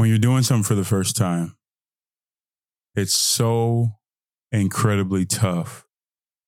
when 0.00 0.08
you're 0.08 0.18
doing 0.18 0.42
something 0.42 0.64
for 0.64 0.74
the 0.74 0.82
first 0.82 1.14
time, 1.14 1.54
it's 2.94 3.14
so 3.14 3.90
incredibly 4.50 5.26
tough 5.26 5.84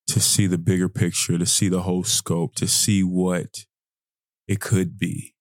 to 0.07 0.19
see 0.19 0.47
the 0.47 0.57
bigger 0.57 0.89
picture, 0.89 1.37
to 1.37 1.45
see 1.45 1.69
the 1.69 1.83
whole 1.83 2.03
scope, 2.03 2.55
to 2.55 2.67
see 2.67 3.03
what 3.03 3.65
it 4.47 4.59
could 4.59 4.97
be. 4.97 5.35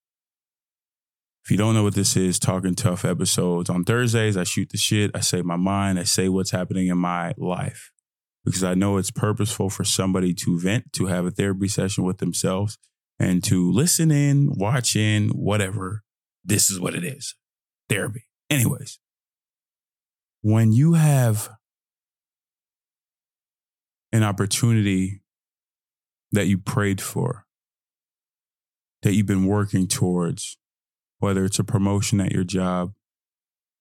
If 1.43 1.51
you 1.51 1.56
don't 1.56 1.72
know 1.72 1.85
what 1.85 1.95
this 1.95 2.14
is, 2.14 2.38
Talkin' 2.38 2.75
Tuff 2.75 3.06
episodes 3.06 3.71
on 3.71 3.83
Thursdays, 3.83 4.37
I 4.37 4.45
shoot 4.45 4.69
the 4.69 4.77
shit, 4.77 5.11
I 5.15 5.21
say 5.21 5.41
my 5.41 5.57
mind, 5.57 5.99
I 5.99 6.05
say 6.05 6.29
what's 6.29 6.51
happening 6.51 6.89
in 6.89 6.99
my 6.99 7.33
life 7.39 7.91
because 8.45 8.63
I 8.63 8.75
know 8.75 8.99
it's 8.99 9.11
purposeful 9.11 9.71
for 9.71 9.85
somebody 9.85 10.35
to 10.35 10.61
vent, 10.61 10.93
to 10.97 11.07
have 11.07 11.25
a 11.25 11.31
therapy 11.31 11.69
session 11.69 12.05
with 12.05 12.19
themselves, 12.19 12.77
and 13.19 13.43
to 13.45 13.73
listen 13.73 14.11
in, 14.11 14.51
watch 14.55 14.97
in, 14.97 15.31
whatever. 15.31 16.03
This 16.45 16.71
is 16.71 16.79
what 16.79 16.95
it 16.95 17.05
is 17.05 17.37
therapy. 17.93 18.24
Anyways, 18.48 18.98
when 20.41 20.73
you 20.73 20.95
have 20.95 21.50
an 24.12 24.23
opportunity 24.23 25.23
that 26.33 26.47
you 26.47 26.59
prayed 26.59 27.00
for, 27.00 27.47
that 29.02 29.14
you've 29.14 29.27
been 29.27 29.47
working 29.47 29.86
towards, 29.86 30.56
whether 31.19 31.45
it's 31.45 31.59
a 31.59 31.64
promotion 31.64 32.20
at 32.20 32.33
your 32.33 32.45
job, 32.45 32.92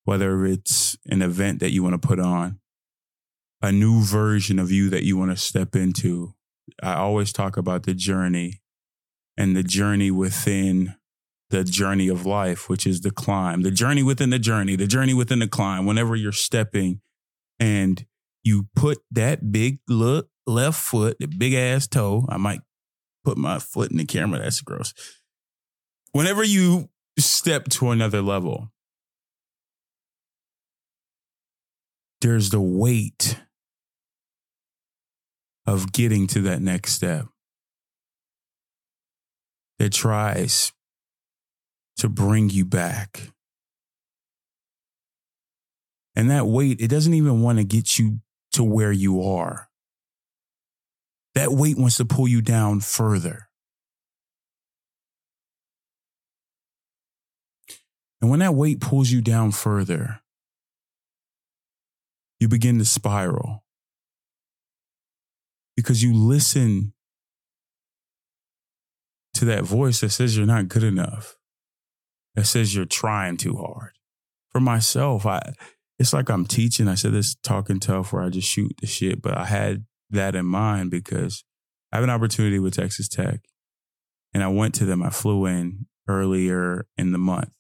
whether 0.04 0.46
it's 0.46 0.98
an 1.06 1.22
event 1.22 1.60
that 1.60 1.72
you 1.72 1.84
want 1.84 2.00
to 2.00 2.08
put 2.08 2.20
on, 2.20 2.60
a 3.62 3.72
new 3.72 4.02
version 4.02 4.60
of 4.60 4.72
you 4.72 4.90
that 4.90 5.04
you 5.04 5.18
want 5.18 5.32
to 5.32 5.38
step 5.38 5.76
into. 5.76 6.34
I 6.82 6.96
always 6.96 7.32
talk 7.32 7.58
about 7.58 7.84
the 7.84 7.94
journey 7.94 8.62
and 9.38 9.56
the 9.56 9.64
journey 9.64 10.12
within 10.12 10.96
the 11.52 11.64
journey 11.64 12.08
of 12.08 12.26
life, 12.26 12.68
which 12.68 12.88
is 12.88 13.02
the 13.02 13.12
climb, 13.12 13.62
the 13.62 13.72
journey 13.72 14.04
within 14.04 14.32
the 14.32 14.40
journey, 14.40 14.76
the 14.76 14.88
journey 14.88 15.14
within 15.14 15.40
the 15.40 15.48
climb. 15.48 15.86
Whenever 15.86 16.16
you're 16.16 16.32
stepping 16.32 17.02
and 17.60 18.06
you 18.44 18.68
put 18.76 19.00
that 19.12 19.52
big 19.52 19.80
look 19.88 20.30
left 20.48 20.80
foot, 20.80 21.18
the 21.20 21.28
big 21.28 21.54
ass 21.54 21.88
toe, 21.88 22.26
I 22.30 22.38
might 22.38 22.62
put 23.24 23.38
my 23.38 23.60
foot 23.60 23.92
in 23.92 23.98
the 23.98 24.06
camera. 24.06 24.40
That's 24.40 24.62
gross. 24.62 24.94
Whenever 26.14 26.44
you 26.44 26.90
step 27.20 27.66
to 27.70 27.92
another 27.92 28.22
level, 28.22 28.72
there's 32.22 32.50
the 32.50 32.62
weight 32.62 33.40
of 35.66 35.92
getting 35.92 36.28
to 36.28 36.42
that 36.42 36.62
next 36.62 36.94
step 36.94 37.28
that 39.80 39.94
tries 39.94 40.72
to 42.02 42.10
bring 42.10 42.50
you 42.50 42.66
back. 42.66 43.30
And 46.16 46.32
that 46.32 46.48
weight, 46.48 46.82
it 46.82 46.88
doesn't 46.88 47.14
even 47.14 47.42
want 47.42 47.60
to 47.60 47.64
get 47.64 48.00
you 48.00 48.22
to 48.54 48.64
where 48.64 48.92
you 48.92 49.22
are. 49.24 49.70
That 51.36 51.52
weight 51.52 51.78
wants 51.78 51.98
to 51.98 52.06
pull 52.06 52.28
you 52.28 52.42
down 52.42 52.80
further. 52.80 53.50
And 58.20 58.32
when 58.32 58.40
that 58.40 58.56
weight 58.56 58.82
pulls 58.82 59.12
you 59.12 59.22
down 59.22 59.52
further, 59.52 60.22
you 62.40 62.48
begin 62.48 62.80
to 62.80 62.86
spiral 62.86 63.64
because 65.76 66.02
you 66.02 66.16
listen 66.16 66.94
to 69.36 69.46
that 69.46 69.64
voice 69.64 70.02
that 70.02 70.10
says 70.10 70.36
you're 70.36 70.48
not 70.48 70.68
good 70.68 70.84
enough, 70.84 71.38
that 72.36 72.46
says 72.46 72.76
you're 72.76 72.86
trying 72.86 73.38
too 73.38 73.56
hard. 73.56 73.92
For 74.50 74.60
myself, 74.60 75.26
I 75.26 75.54
it's 76.00 76.14
like 76.14 76.30
I'm 76.30 76.46
teaching. 76.46 76.88
I 76.88 76.96
said 76.96 77.14
this 77.14 77.36
Talkin' 77.44 77.80
Tuff 77.80 78.12
where 78.12 78.24
I 78.24 78.30
just 78.30 78.48
shoot 78.48 78.74
the 78.82 78.88
shit, 78.88 79.22
but 79.22 79.38
I 79.38 79.46
had 79.46 79.86
that 80.10 80.36
in 80.36 80.46
mind 80.46 80.92
because 80.92 81.44
I 81.92 81.98
have 81.98 82.04
an 82.04 82.10
opportunity 82.10 82.60
with 82.60 82.76
Texas 82.76 83.08
Tech 83.08 83.42
and 84.34 84.44
I 84.44 84.48
went 84.48 84.74
to 84.76 84.86
them. 84.86 85.04
I 85.04 85.10
flew 85.10 85.46
in 85.46 85.86
earlier 86.08 86.88
in 86.98 87.12
the 87.12 87.18
month. 87.18 87.52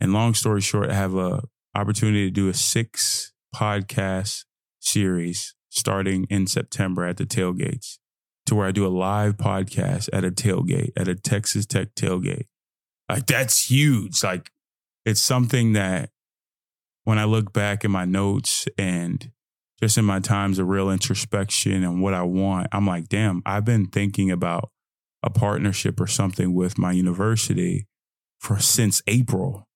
And 0.00 0.12
long 0.12 0.34
story 0.34 0.60
short, 0.60 0.90
I 0.90 0.94
have 0.94 1.14
a 1.14 1.42
opportunity 1.74 2.26
to 2.26 2.30
do 2.30 2.48
a 2.48 2.54
six 2.54 3.32
podcast 3.54 4.44
series 4.80 5.54
starting 5.68 6.26
in 6.28 6.46
September 6.46 7.06
at 7.06 7.16
the 7.16 7.24
tailgates 7.24 7.98
to 8.46 8.54
where 8.54 8.66
I 8.66 8.72
do 8.72 8.86
a 8.86 8.88
live 8.88 9.36
podcast 9.36 10.08
at 10.12 10.24
a 10.24 10.30
tailgate, 10.30 10.90
at 10.96 11.08
a 11.08 11.14
Texas 11.14 11.66
Tech 11.66 11.94
tailgate. 11.94 12.46
Like 13.12 13.26
that's 13.26 13.70
huge. 13.70 14.22
Like 14.24 14.50
it's 15.04 15.20
something 15.20 15.74
that 15.74 16.10
when 17.04 17.18
I 17.18 17.24
look 17.24 17.52
back 17.52 17.84
in 17.84 17.90
my 17.90 18.04
notes 18.04 18.66
and 18.78 19.30
just 19.80 19.98
in 19.98 20.04
my 20.04 20.20
times 20.20 20.58
of 20.58 20.68
real 20.68 20.90
introspection 20.90 21.82
and 21.82 22.00
what 22.00 22.14
I 22.14 22.22
want, 22.22 22.68
I'm 22.72 22.86
like, 22.86 23.08
damn, 23.08 23.42
I've 23.44 23.64
been 23.64 23.86
thinking 23.86 24.30
about 24.30 24.70
a 25.22 25.30
partnership 25.30 26.00
or 26.00 26.06
something 26.06 26.54
with 26.54 26.78
my 26.78 26.92
university 26.92 27.86
for 28.38 28.58
since 28.60 29.02
April. 29.06 29.68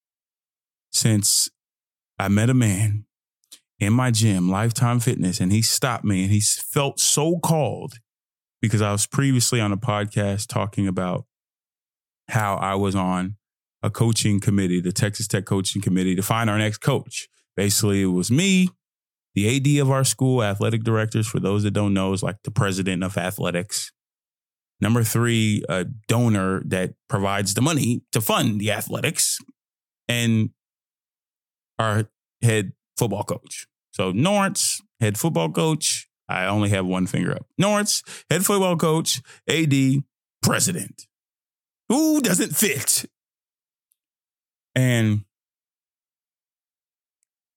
Since 0.93 1.51
I 2.19 2.29
met 2.29 2.49
a 2.49 2.55
man 2.55 3.05
in 3.79 3.93
my 3.93 4.11
gym, 4.11 4.49
Lifetime 4.49 5.01
Fitness, 5.01 5.41
and 5.41 5.53
he 5.53 5.61
stopped 5.61 6.05
me 6.05 6.23
and 6.23 6.33
he 6.33 6.41
felt 6.41 7.01
so 7.01 7.39
called 7.39 7.95
because 8.63 8.81
I 8.81 8.93
was 8.93 9.07
previously 9.07 9.61
on 9.61 9.73
a 9.73 9.77
podcast 9.77 10.47
talking 10.47 10.89
about 10.89 11.27
how 12.29 12.57
I 12.57 12.75
was 12.75 12.95
on 12.95 13.37
a 13.83 13.91
coaching 13.91 14.41
committee, 14.41 14.81
the 14.81 14.93
Texas 14.93 15.29
Tech 15.29 15.45
coaching 15.45 15.83
committee 15.83 16.15
to 16.15 16.23
find 16.23 16.51
our 16.51 16.59
next 16.59 16.79
coach. 16.79 17.29
Basically, 17.57 18.03
it 18.03 18.07
was 18.07 18.31
me, 18.31 18.69
the 19.35 19.57
AD 19.57 19.83
of 19.83 19.91
our 19.91 20.05
school, 20.05 20.43
athletic 20.43 20.83
directors, 20.83 21.27
for 21.27 21.41
those 21.41 21.63
that 21.63 21.73
don't 21.73 21.95
know, 21.95 22.13
is 22.13 22.23
like 22.23 22.37
the 22.43 22.51
president 22.51 23.05
of 23.05 23.17
athletics. 23.17 23.93
Number 24.81 25.03
three, 25.03 25.63
a 25.69 25.85
donor 25.85 26.63
that 26.67 26.95
provides 27.09 27.55
the 27.55 27.63
money 27.63 28.03
to 28.13 28.21
fund 28.21 28.61
the 28.61 28.73
athletics. 28.73 29.39
And 30.09 30.51
our 31.79 32.09
head 32.43 32.73
football 32.97 33.25
coach. 33.25 33.67
So 33.93 34.13
Norris, 34.13 34.81
head 35.01 35.19
football 35.19 35.51
coach. 35.51 36.09
I 36.29 36.47
only 36.47 36.71
have 36.71 36.87
one 36.87 37.07
finger 37.07 37.33
up. 37.33 37.47
Norris, 37.57 38.03
head 38.31 38.45
football 38.45 38.77
coach, 38.77 39.23
AD, 39.49 39.75
president. 40.43 41.07
Who 41.89 42.21
doesn't 42.21 42.57
fit? 42.57 43.05
And 44.75 45.25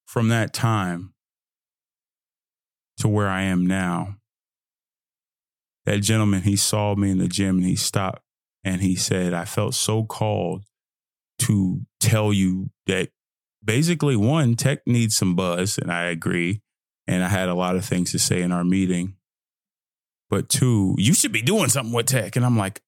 from 0.05 0.29
that 0.29 0.53
time 0.53 1.13
to 2.97 3.07
where 3.07 3.27
I 3.27 3.43
am 3.43 3.65
now, 3.65 4.15
that 5.85 5.99
gentleman, 5.99 6.43
he 6.43 6.55
saw 6.55 6.95
me 6.95 7.11
in 7.11 7.17
the 7.17 7.27
gym 7.27 7.57
and 7.57 7.65
he 7.65 7.75
stopped 7.75 8.21
and 8.63 8.81
he 8.81 8.95
said, 8.95 9.33
I 9.33 9.45
felt 9.45 9.73
so 9.73 10.03
called 10.03 10.63
to 11.39 11.81
tell 11.99 12.31
you 12.31 12.69
that 12.85 13.09
basically 13.63 14.15
one 14.15 14.55
tech 14.55 14.79
needs 14.85 15.15
some 15.15 15.35
buzz 15.35 15.77
and 15.77 15.91
i 15.91 16.05
agree 16.05 16.61
and 17.07 17.23
i 17.23 17.27
had 17.27 17.49
a 17.49 17.55
lot 17.55 17.75
of 17.75 17.83
things 17.83 18.11
to 18.11 18.19
say 18.19 18.41
in 18.41 18.51
our 18.51 18.63
meeting 18.63 19.15
but 20.29 20.49
two 20.49 20.95
you 20.97 21.13
should 21.13 21.31
be 21.31 21.41
doing 21.41 21.69
something 21.69 21.93
with 21.93 22.05
tech 22.05 22.35
and 22.35 22.45
i'm 22.45 22.57
like 22.57 22.81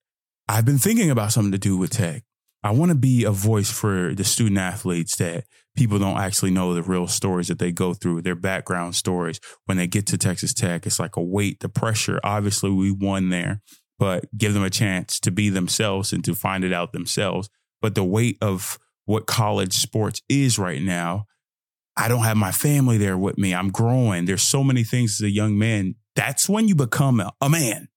i've 0.52 0.66
been 0.66 0.78
thinking 0.78 1.10
about 1.10 1.32
something 1.32 1.52
to 1.52 1.58
do 1.58 1.78
with 1.78 1.92
tech 1.92 2.24
i 2.64 2.72
want 2.72 2.90
to 2.90 2.98
be 2.98 3.24
a 3.24 3.32
voice 3.32 3.72
for 3.72 4.14
the 4.14 4.24
student 4.24 4.58
athletes 4.58 5.16
that 5.18 5.46
people 5.76 5.98
don't 5.98 6.18
actually 6.18 6.52
know 6.52 6.74
the 6.74 6.84
real 6.84 7.08
stories 7.08 7.48
that 7.48 7.60
they 7.60 7.72
go 7.72 7.94
through 7.94 8.22
their 8.22 8.36
background 8.36 8.96
stories 8.96 9.40
when 9.66 9.78
they 9.78 9.88
get 9.88 10.06
to 10.06 10.18
texas 10.18 10.54
tech 10.54 10.86
it's 10.86 11.00
like 11.00 11.16
a 11.16 11.22
weight 11.22 11.60
the 11.62 11.70
pressure 11.70 12.20
obviously 12.24 12.70
we 12.70 12.92
won 12.92 13.30
there 13.30 13.62
but 13.98 14.26
give 14.36 14.54
them 14.54 14.64
a 14.64 14.70
chance 14.70 15.20
to 15.20 15.32
be 15.32 15.50
themselves 15.50 16.12
and 16.12 16.26
to 16.26 16.34
find 16.34 16.64
it 16.64 16.74
out 16.74 16.92
themselves 16.92 17.50
but 17.82 17.96
the 17.96 18.04
weight 18.04 18.38
of 18.42 18.78
what 19.06 19.26
college 19.26 19.74
sports 19.74 20.22
is 20.30 20.58
right 20.58 20.82
now. 20.82 21.26
I 21.98 22.08
don't 22.08 22.24
have 22.24 22.38
my 22.38 22.52
family 22.52 22.98
there 22.98 23.18
with 23.18 23.38
me. 23.38 23.54
I'm 23.54 23.70
growing. 23.70 24.26
There's 24.26 24.42
so 24.42 24.64
many 24.64 24.84
things 24.84 25.20
as 25.20 25.26
a 25.26 25.30
young 25.30 25.58
man. 25.58 25.96
That's 26.16 26.48
when 26.48 26.68
you 26.68 26.76
become 26.76 27.20
a, 27.20 27.32
a 27.42 27.50
man. 27.50 27.90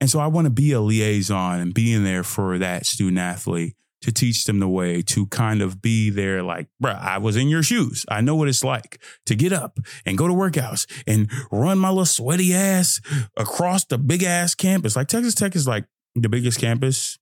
And 0.00 0.08
so 0.08 0.20
I 0.20 0.26
want 0.28 0.46
to 0.46 0.50
be 0.50 0.72
a 0.72 0.80
liaison 0.80 1.60
and 1.60 1.74
being 1.74 2.04
there 2.04 2.22
for 2.22 2.58
that 2.58 2.86
student 2.86 3.18
athlete 3.18 3.74
to 4.00 4.12
teach 4.12 4.44
them 4.44 4.60
the 4.60 4.68
way 4.68 5.02
to 5.02 5.26
kind 5.26 5.60
of 5.60 5.82
be 5.82 6.08
there 6.08 6.42
like, 6.42 6.68
bruh, 6.82 6.98
I 6.98 7.18
was 7.18 7.36
in 7.36 7.48
your 7.48 7.64
shoes. 7.64 8.06
I 8.08 8.20
know 8.20 8.36
what 8.36 8.48
it's 8.48 8.62
like 8.62 9.00
to 9.26 9.34
get 9.34 9.52
up 9.52 9.78
and 10.06 10.16
go 10.16 10.28
to 10.28 10.34
workouts 10.34 10.86
and 11.06 11.28
run 11.50 11.78
my 11.78 11.88
little 11.88 12.06
sweaty 12.06 12.54
ass 12.54 13.00
across 13.36 13.84
the 13.84 13.98
big 13.98 14.22
ass 14.22 14.54
campus. 14.54 14.94
Like 14.94 15.08
Texas 15.08 15.34
Tech 15.34 15.56
is 15.56 15.66
like 15.66 15.84
the 16.14 16.28
biggest 16.28 16.60
campus 16.60 17.18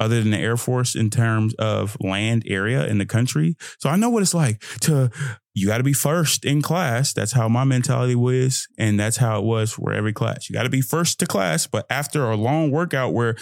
other 0.00 0.20
than 0.20 0.32
the 0.32 0.38
Air 0.38 0.56
Force 0.56 0.94
in 0.94 1.10
terms 1.10 1.54
of 1.54 1.96
land 2.00 2.42
area 2.46 2.86
in 2.86 2.98
the 2.98 3.06
country. 3.06 3.56
So 3.78 3.88
I 3.88 3.96
know 3.96 4.10
what 4.10 4.22
it's 4.22 4.34
like 4.34 4.60
to, 4.80 5.10
you 5.56 5.66
got 5.66 5.78
to 5.78 5.82
be 5.82 5.94
first 5.94 6.44
in 6.44 6.60
class. 6.60 7.14
That's 7.14 7.32
how 7.32 7.48
my 7.48 7.64
mentality 7.64 8.14
was. 8.14 8.68
And 8.76 9.00
that's 9.00 9.16
how 9.16 9.38
it 9.38 9.44
was 9.44 9.72
for 9.72 9.90
every 9.90 10.12
class. 10.12 10.50
You 10.50 10.52
got 10.52 10.64
to 10.64 10.68
be 10.68 10.82
first 10.82 11.18
to 11.20 11.26
class. 11.26 11.66
But 11.66 11.86
after 11.88 12.30
a 12.30 12.36
long 12.36 12.70
workout 12.70 13.14
where 13.14 13.36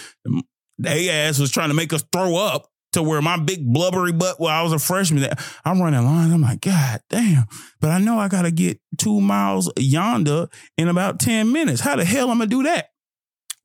the 0.77 1.09
ass 1.09 1.39
was 1.39 1.51
trying 1.51 1.67
to 1.67 1.75
make 1.75 1.91
us 1.91 2.05
throw 2.13 2.37
up 2.37 2.69
to 2.93 3.03
where 3.03 3.21
my 3.21 3.37
big 3.37 3.65
blubbery 3.65 4.13
butt 4.13 4.39
while 4.39 4.57
I 4.57 4.63
was 4.63 4.71
a 4.71 4.79
freshman, 4.79 5.29
I'm 5.65 5.81
running 5.81 6.05
lines. 6.05 6.33
I'm 6.33 6.41
like, 6.41 6.61
God 6.61 7.01
damn. 7.09 7.47
But 7.81 7.91
I 7.91 7.99
know 7.99 8.17
I 8.17 8.29
got 8.29 8.43
to 8.43 8.51
get 8.51 8.79
two 8.97 9.19
miles 9.19 9.69
yonder 9.77 10.47
in 10.77 10.87
about 10.87 11.19
10 11.19 11.51
minutes. 11.51 11.81
How 11.81 11.97
the 11.97 12.05
hell 12.05 12.31
am 12.31 12.37
I 12.37 12.45
going 12.45 12.49
to 12.49 12.55
do 12.55 12.63
that? 12.63 12.91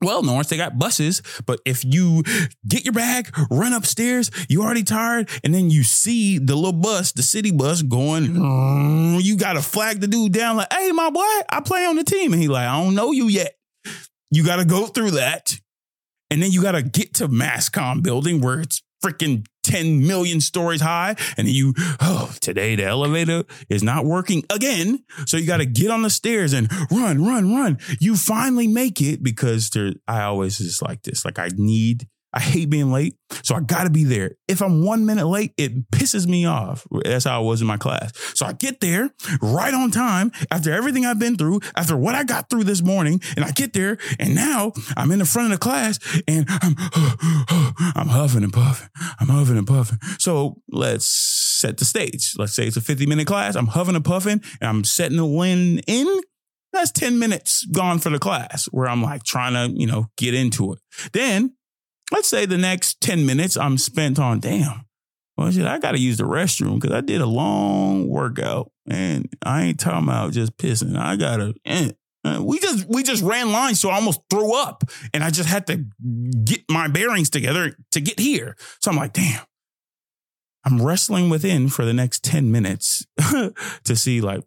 Well, 0.03 0.23
Norris, 0.23 0.49
they 0.49 0.57
got 0.57 0.79
buses, 0.79 1.23
but 1.45 1.61
if 1.67 1.85
you 1.85 2.23
get 2.67 2.85
your 2.85 2.95
bag, 2.95 3.35
run 3.51 3.75
upstairs, 3.75 4.31
you 4.49 4.63
already 4.63 4.83
tired, 4.83 5.29
and 5.45 5.53
then 5.53 5.69
you 5.69 5.83
see 5.83 6.39
the 6.39 6.55
little 6.57 6.73
bus, 6.73 7.13
the 7.13 7.23
city 7.23 7.51
bus 7.51 7.83
going, 7.83 8.29
mm, 8.29 9.23
you 9.23 9.37
got 9.37 9.55
to 9.55 9.63
flag 9.63 10.01
the 10.01 10.07
dude 10.07 10.33
down 10.33 10.57
like, 10.57 10.73
hey, 10.73 10.91
my 10.93 11.11
boy, 11.11 11.21
I 11.51 11.61
play 11.63 11.85
on 11.85 11.97
the 11.97 12.05
team. 12.05 12.33
And 12.33 12.41
he 12.41 12.49
like, 12.49 12.67
I 12.67 12.83
don't 12.83 12.95
know 12.95 13.13
you 13.13 13.29
yet. 13.29 13.57
You 14.31 14.45
got 14.45 14.57
to 14.57 14.65
go 14.65 14.87
through 14.87 15.13
that. 15.13 15.59
And 16.31 16.43
then 16.43 16.51
you 16.51 16.63
got 16.63 16.73
to 16.73 16.83
get 16.83 17.15
to 17.15 17.29
Masscom 17.29 18.03
building 18.03 18.41
where 18.41 18.61
it's 18.61 18.83
freaking 19.05 19.47
10 19.63 20.07
million 20.07 20.41
stories 20.41 20.81
high. 20.81 21.17
And 21.37 21.49
you, 21.49 21.75
oh, 22.01 22.33
today 22.41 22.77
the 22.77 22.85
elevator 22.85 23.45
is 23.69 23.83
not 23.83 24.05
working 24.05 24.45
again. 24.51 25.05
So 25.27 25.37
you 25.37 25.47
got 25.47 25.59
to 25.59 25.67
get 25.67 25.91
on 25.91 26.03
the 26.03 26.11
stairs 26.11 26.53
and 26.53 26.71
run, 26.91 27.25
run, 27.25 27.55
run. 27.55 27.79
You 28.01 28.17
finally 28.17 28.69
make 28.69 29.01
it 29.01 29.23
because 29.23 29.71
there, 29.71 29.93
I 30.07 30.23
always 30.23 30.59
just 30.59 30.83
like 30.83 31.03
this. 31.03 31.25
Like 31.25 31.39
I 31.39 31.49
need 31.55 32.09
I 32.33 32.41
hate 32.41 32.71
being 32.71 32.93
late. 32.93 33.17
So 33.43 33.55
I 33.55 33.61
got 33.61 33.85
to 33.85 33.91
be 33.91 34.05
there. 34.05 34.33
If 34.47 34.63
I'm 34.63 34.85
one 34.85 35.07
minute 35.07 35.27
late, 35.27 35.53
it 35.57 35.91
pisses 35.91 36.27
me 36.27 36.47
off. 36.47 36.87
That's 37.05 37.25
how 37.25 37.41
I 37.41 37.45
was 37.45 37.61
in 37.61 37.67
my 37.67 37.77
class. 37.77 38.13
So 38.35 38.47
I 38.47 38.53
get 38.53 38.81
there 38.81 39.11
right 39.43 39.75
on 39.75 39.91
time 39.91 40.31
after 40.51 40.73
everything 40.73 41.07
I've 41.07 41.19
been 41.19 41.37
through, 41.37 41.61
after 41.75 41.97
what 41.97 42.15
I 42.15 42.25
got 42.25 42.51
through 42.51 42.65
this 42.65 42.83
morning. 42.83 43.21
And 43.37 43.45
I 43.45 43.51
get 43.51 43.73
there 43.73 43.99
and 44.19 44.35
now 44.35 44.73
I'm 44.97 45.11
in 45.11 45.19
the 45.19 45.25
front 45.25 45.53
of 45.53 45.59
the 45.59 45.63
class 45.63 45.99
and 46.29 46.47
I'm, 46.49 46.75
I'm 47.97 48.09
huffing 48.09 48.45
and 48.45 48.53
puffing. 48.53 48.89
I'm 49.19 49.29
huffing 49.29 49.59
and 49.59 49.67
puffing. 49.67 49.99
So 50.19 50.61
let's 50.71 51.07
set 51.07 51.79
the 51.79 51.85
stage. 51.85 52.35
Let's 52.39 52.55
say 52.55 52.67
it's 52.67 52.77
a 52.77 52.81
50 52.81 53.07
minute 53.07 53.27
class. 53.27 53.57
I'm 53.57 53.69
huffing 53.69 53.97
and 53.97 54.05
puffing 54.05 54.43
and 54.61 54.69
I'm 54.69 54.85
setting 54.85 55.17
the 55.17 55.27
wind 55.27 55.83
in 55.87 56.21
that's 56.73 56.93
10 56.93 57.19
minutes 57.19 57.67
gone 57.67 57.99
for 57.99 58.11
the 58.11 58.19
class 58.19 58.67
where 58.67 58.89
I'm 58.89 59.03
like 59.03 59.25
trying 59.25 59.55
to, 59.55 59.77
you 59.77 59.87
know, 59.87 60.07
get 60.17 60.35
into 60.35 60.73
it. 60.73 60.79
Then 61.13 61.55
let's 62.11 62.29
say 62.29 62.47
the 62.47 62.59
next 62.59 63.01
10 63.01 63.25
minutes 63.27 63.57
I'm 63.57 63.79
spent 63.79 64.19
on, 64.19 64.41
damn, 64.41 64.87
well, 65.37 65.51
shit, 65.51 65.67
I 65.67 65.79
got 65.79 65.93
to 65.93 65.99
use 65.99 66.19
the 66.19 66.25
restroom 66.25 66.81
because 66.81 66.95
I 66.95 67.01
did 67.01 67.21
a 67.21 67.27
long 67.27 68.09
workout 68.09 68.71
and 68.87 69.27
I 69.43 69.63
ain't 69.63 69.81
talking 69.81 70.05
about 70.05 70.33
just 70.33 70.57
pissing. 70.59 70.99
I 70.99 71.17
got 71.17 71.39
to, 71.39 71.55
eh. 71.65 71.93
Uh, 72.23 72.43
we 72.43 72.59
just 72.59 72.87
we 72.87 73.03
just 73.03 73.23
ran 73.23 73.51
lines, 73.51 73.81
so 73.81 73.89
I 73.89 73.95
almost 73.95 74.21
threw 74.29 74.55
up, 74.55 74.85
and 75.15 75.25
I 75.25 75.31
just 75.31 75.49
had 75.49 75.67
to 75.69 75.87
get 76.45 76.61
my 76.71 76.87
bearings 76.87 77.31
together 77.31 77.75
to 77.93 78.01
get 78.03 78.21
here. 78.21 78.59
So 78.81 78.91
I'm 78.91 78.99
like, 78.99 79.15
damn, 79.15 79.41
I'm 80.67 80.83
wrestling 80.83 81.31
within 81.31 81.71
for 81.71 81.87
the 81.87 81.95
next 81.95 82.23
ten 82.23 82.53
minutes 82.53 83.07
to 83.85 83.97
see, 83.97 84.21
like, 84.21 84.43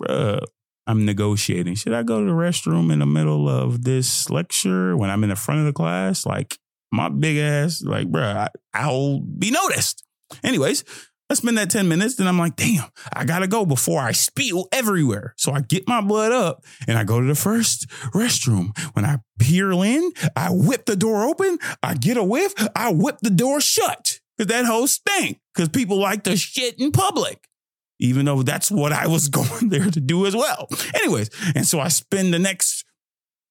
I'm 0.85 1.03
negotiating. 1.03 1.73
Should 1.73 1.93
I 1.93 2.03
go 2.03 2.19
to 2.19 2.25
the 2.27 2.31
restroom 2.31 2.93
in 2.93 2.99
the 2.99 3.07
middle 3.07 3.49
of 3.49 3.83
this 3.83 4.29
lecture 4.29 4.95
when 4.95 5.09
I'm 5.09 5.23
in 5.23 5.31
the 5.31 5.35
front 5.35 5.61
of 5.61 5.65
the 5.65 5.73
class? 5.73 6.27
Like, 6.27 6.59
my 6.93 7.09
big 7.09 7.37
ass, 7.37 7.81
like, 7.81 8.07
bro, 8.07 8.45
I, 8.73 8.91
will 8.91 9.19
be 9.19 9.49
noticed. 9.49 10.03
Anyways, 10.43 10.83
I 11.27 11.33
spend 11.33 11.57
that 11.57 11.71
10 11.71 11.87
minutes, 11.87 12.17
then 12.17 12.27
I'm 12.27 12.37
like, 12.37 12.55
damn, 12.55 12.85
I 13.11 13.25
gotta 13.25 13.47
go 13.47 13.65
before 13.65 13.99
I 13.99 14.11
spill 14.11 14.67
everywhere. 14.71 15.33
So 15.35 15.53
I 15.53 15.61
get 15.61 15.87
my 15.87 16.01
blood 16.01 16.31
up 16.31 16.63
and 16.87 16.95
I 16.95 17.03
go 17.03 17.19
to 17.19 17.25
the 17.25 17.33
first 17.33 17.87
restroom. 18.13 18.77
When 18.93 19.05
I 19.05 19.17
peer 19.39 19.71
in, 19.71 20.11
I 20.35 20.49
whip 20.51 20.85
the 20.85 20.95
door 20.95 21.23
open, 21.23 21.57
I 21.81 21.95
get 21.95 22.15
a 22.15 22.23
whiff, 22.23 22.53
I 22.75 22.93
whip 22.93 23.17
the 23.23 23.31
door 23.31 23.59
shut. 23.59 24.19
Cause 24.37 24.47
that 24.47 24.65
whole 24.65 24.85
stink. 24.85 25.39
Cause 25.55 25.69
people 25.69 25.99
like 25.99 26.23
to 26.23 26.37
shit 26.37 26.79
in 26.79 26.91
public. 26.91 27.47
Even 27.99 28.25
though 28.25 28.43
that's 28.43 28.69
what 28.69 28.91
I 28.91 29.07
was 29.07 29.27
going 29.29 29.69
there 29.69 29.89
to 29.89 29.99
do 29.99 30.27
as 30.27 30.35
well. 30.35 30.67
Anyways, 30.93 31.31
and 31.55 31.65
so 31.65 31.79
I 31.79 31.87
spend 31.87 32.33
the 32.33 32.39
next 32.39 32.85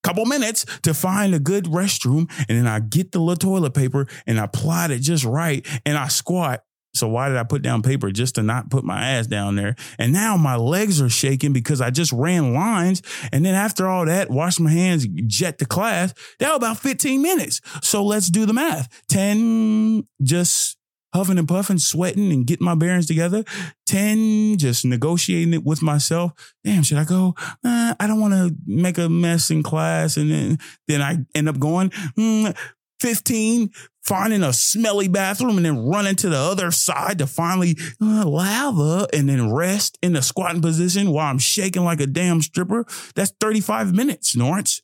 couple 0.02 0.25
minutes 0.26 0.64
to 0.82 0.94
find 0.94 1.34
a 1.34 1.38
good 1.38 1.64
restroom. 1.64 2.31
And 2.49 2.58
then 2.58 2.66
I 2.66 2.81
get 2.81 3.12
the 3.12 3.20
little 3.20 3.37
toilet 3.37 3.75
paper 3.75 4.06
and 4.26 4.38
I 4.38 4.46
plot 4.46 4.90
it 4.90 5.00
just 5.00 5.25
right 5.25 5.66
and 5.87 5.96
I 5.96 6.08
squat. 6.08 6.64
So 6.94 7.08
why 7.08 7.28
did 7.28 7.38
I 7.38 7.44
put 7.44 7.62
down 7.62 7.81
paper 7.81 8.10
just 8.10 8.34
to 8.34 8.43
not 8.43 8.70
put 8.70 8.84
my 8.84 9.02
ass 9.02 9.26
down 9.26 9.56
there? 9.56 9.76
And 9.99 10.12
now 10.12 10.37
my 10.37 10.56
legs 10.56 11.00
are 11.00 11.08
shaking 11.08 11.54
because 11.54 11.81
I 11.81 11.90
just 11.90 12.12
ran 12.12 12.52
lines. 12.52 13.00
And 13.32 13.46
then 13.46 13.54
after 13.54 13.88
all 13.88 14.04
that, 14.04 14.31
wash 14.31 14.60
my 14.60 14.70
hands, 14.70 15.06
jet 15.26 15.58
to 15.60 15.64
class. 15.64 16.12
That 16.38 16.49
was 16.49 16.56
about 16.58 16.78
15 16.78 17.22
minutes. 17.22 17.62
So 17.81 18.04
let's 18.04 18.28
do 18.28 18.44
the 18.44 18.52
math. 18.52 18.88
10 19.08 20.06
just 20.22 20.76
huffing 21.12 21.38
and 21.38 21.49
puffing, 21.49 21.79
sweating 21.79 22.32
and 22.32 22.47
getting 22.47 22.64
my 22.64 22.75
bearings 22.75 23.06
together. 23.06 23.44
10, 23.87 24.59
just 24.59 24.85
negotiating 24.85 25.55
it 25.55 25.64
with 25.64 25.82
myself. 25.82 26.32
Damn, 26.64 26.82
should 26.82 26.99
I 26.99 27.05
go? 27.05 27.35
I 27.64 28.06
don't 28.06 28.20
want 28.20 28.35
to 28.35 28.55
make 28.67 28.99
a 28.99 29.09
mess 29.09 29.50
in 29.50 29.62
class. 29.62 30.17
And 30.17 30.31
then, 30.31 30.59
then 30.88 31.03
I 31.03 31.19
end 31.35 31.49
up 31.49 31.59
going, 31.59 31.91
mm, 31.91 32.56
15, 33.00 33.70
finding 34.05 34.43
a 34.43 34.53
smelly 34.53 35.09
bathroom 35.09 35.56
and 35.56 35.67
then 35.67 35.87
running 35.87 36.17
to 36.17 36.29
the 36.29 36.38
other 36.38 36.70
side 36.70 37.19
to 37.19 37.26
finally 37.26 37.76
uh, 38.00 38.26
lava 38.26 39.09
and 39.12 39.29
then 39.29 39.53
rest 39.53 39.99
in 40.03 40.12
the 40.12 40.23
squatting 40.23 40.62
position 40.62 41.11
while 41.11 41.31
I'm 41.31 41.38
shaking 41.38 41.85
like 41.85 42.00
a 42.00 42.06
damn 42.06 42.41
stripper. 42.43 42.85
That's 43.14 43.32
35 43.41 43.94
minutes, 43.94 44.37
Norris. 44.37 44.82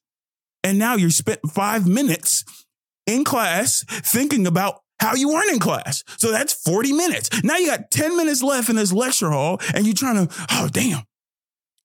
And 0.65 0.79
now 0.79 0.97
you 0.97 1.11
spent 1.11 1.41
five 1.49 1.87
minutes 1.87 2.45
in 3.07 3.25
class 3.25 3.85
thinking 3.89 4.47
about 4.47 4.83
how 5.01 5.15
you 5.15 5.29
weren't 5.29 5.51
in 5.51 5.59
class. 5.59 6.05
So 6.19 6.31
that's 6.31 6.53
40 6.53 6.93
minutes. 6.93 7.43
Now 7.43 7.57
you 7.57 7.67
got 7.67 7.91
10 7.91 8.17
minutes 8.17 8.43
left 8.43 8.69
in 8.69 8.77
this 8.77 8.93
lecture 8.93 9.31
hall 9.31 9.61
and 9.75 9.87
you're 9.87 9.95
trying 9.95 10.27
to, 10.27 10.35
oh, 10.53 10.69
damn. 10.73 11.03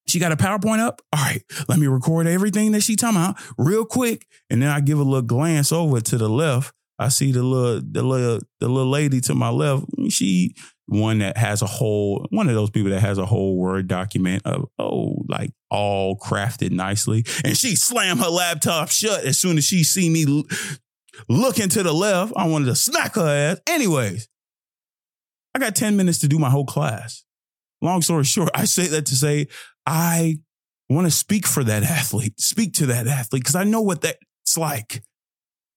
She 0.08 0.20
got 0.20 0.32
a 0.32 0.36
PowerPoint 0.36 0.80
up. 0.80 1.02
All 1.14 1.24
right, 1.24 1.42
let 1.70 1.80
me 1.80 1.88
record 1.88 2.28
everything 2.28 2.74
that 2.74 2.84
she 2.84 2.96
talking 2.96 3.18
about 3.18 3.38
real 3.58 3.86
quick. 3.86 4.28
And 4.50 4.62
then 4.62 4.70
I 4.70 4.82
give 4.82 5.00
a 5.00 5.04
little 5.04 5.22
glance 5.22 5.72
over 5.72 6.02
to 6.02 6.18
the 6.18 6.30
left. 6.30 6.74
I 7.00 7.08
see 7.08 7.32
the 7.32 7.42
little, 7.42 7.82
the 7.82 8.04
little, 8.04 8.40
the 8.60 8.68
little 8.68 8.90
lady 8.90 9.22
to 9.22 9.34
my 9.34 9.50
left. 9.50 9.86
She 10.10 10.56
one 10.88 11.20
that 11.20 11.38
has 11.38 11.62
a 11.62 11.66
whole, 11.66 12.28
one 12.30 12.50
of 12.50 12.56
those 12.56 12.70
people 12.70 12.92
that 12.92 13.00
has 13.00 13.18
a 13.18 13.26
whole 13.26 13.56
word 13.58 13.88
document 13.88 14.42
of, 14.46 14.66
oh, 14.78 15.24
like 15.30 15.52
all 15.70 16.18
crafted 16.18 16.72
nicely. 16.72 17.24
And 17.44 17.58
she 17.58 17.76
slammed 17.76 18.20
her 18.20 18.30
laptop 18.30 18.90
shut 18.90 19.24
as 19.24 19.40
soon 19.40 19.58
as 19.58 19.66
she 19.66 19.84
see 19.84 20.10
me 20.10 20.44
looking 21.30 21.70
to 21.70 21.84
the 21.84 21.94
left. 21.94 22.34
I 22.36 22.48
wanted 22.48 22.66
to 22.66 22.76
smack 22.76 23.16
her 23.16 23.28
ass. 23.28 23.60
Anyways, 23.68 24.28
I 25.56 25.60
got 25.60 25.76
10 25.76 25.96
minutes 25.96 26.20
to 26.20 26.28
do 26.28 26.40
my 26.40 26.50
whole 26.50 26.66
class. 26.66 27.24
Long 27.82 28.02
story 28.02 28.24
short, 28.24 28.50
I 28.56 28.66
say 28.66 28.88
that 28.88 29.06
to 29.08 29.16
say 29.16 29.48
I 29.86 30.38
want 30.90 31.06
to 31.06 31.12
speak 31.12 31.46
for 31.46 31.64
that 31.64 31.84
athlete, 31.84 32.40
speak 32.40 32.74
to 32.76 32.86
that 32.88 33.08
athlete, 33.08 33.44
because 33.44 33.56
I 33.56 33.64
know 33.64 33.82
what 33.82 34.02
that's 34.02 34.58
like 34.58 35.04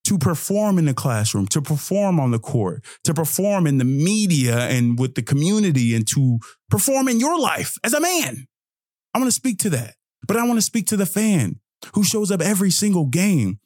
to 0.05 0.19
perform 0.19 0.79
in 0.79 0.85
the 0.85 0.95
classroom, 0.95 1.47
to 1.49 1.61
perform 1.61 2.21
on 2.21 2.31
the 2.31 2.39
court, 2.39 2.85
to 3.03 3.13
perform 3.13 3.67
in 3.67 3.79
the 3.79 3.85
media 3.85 4.69
and 4.69 4.99
with 4.99 5.17
the 5.17 5.23
community, 5.23 5.97
and 5.97 6.07
to 6.09 6.39
perform 6.71 7.09
in 7.09 7.19
your 7.19 7.39
life 7.41 7.77
as 7.83 7.93
a 7.93 8.01
man. 8.01 8.47
I 9.15 9.19
want 9.19 9.29
to 9.29 9.33
speak 9.33 9.59
to 9.61 9.71
that. 9.71 9.95
But 10.27 10.37
I 10.37 10.45
want 10.45 10.59
to 10.59 10.63
speak 10.63 10.87
to 10.89 10.97
the 10.97 11.07
fan 11.07 11.61
who 11.95 12.05
shows 12.05 12.31
up 12.31 12.41
every 12.41 12.71
single 12.71 13.07
game 13.07 13.59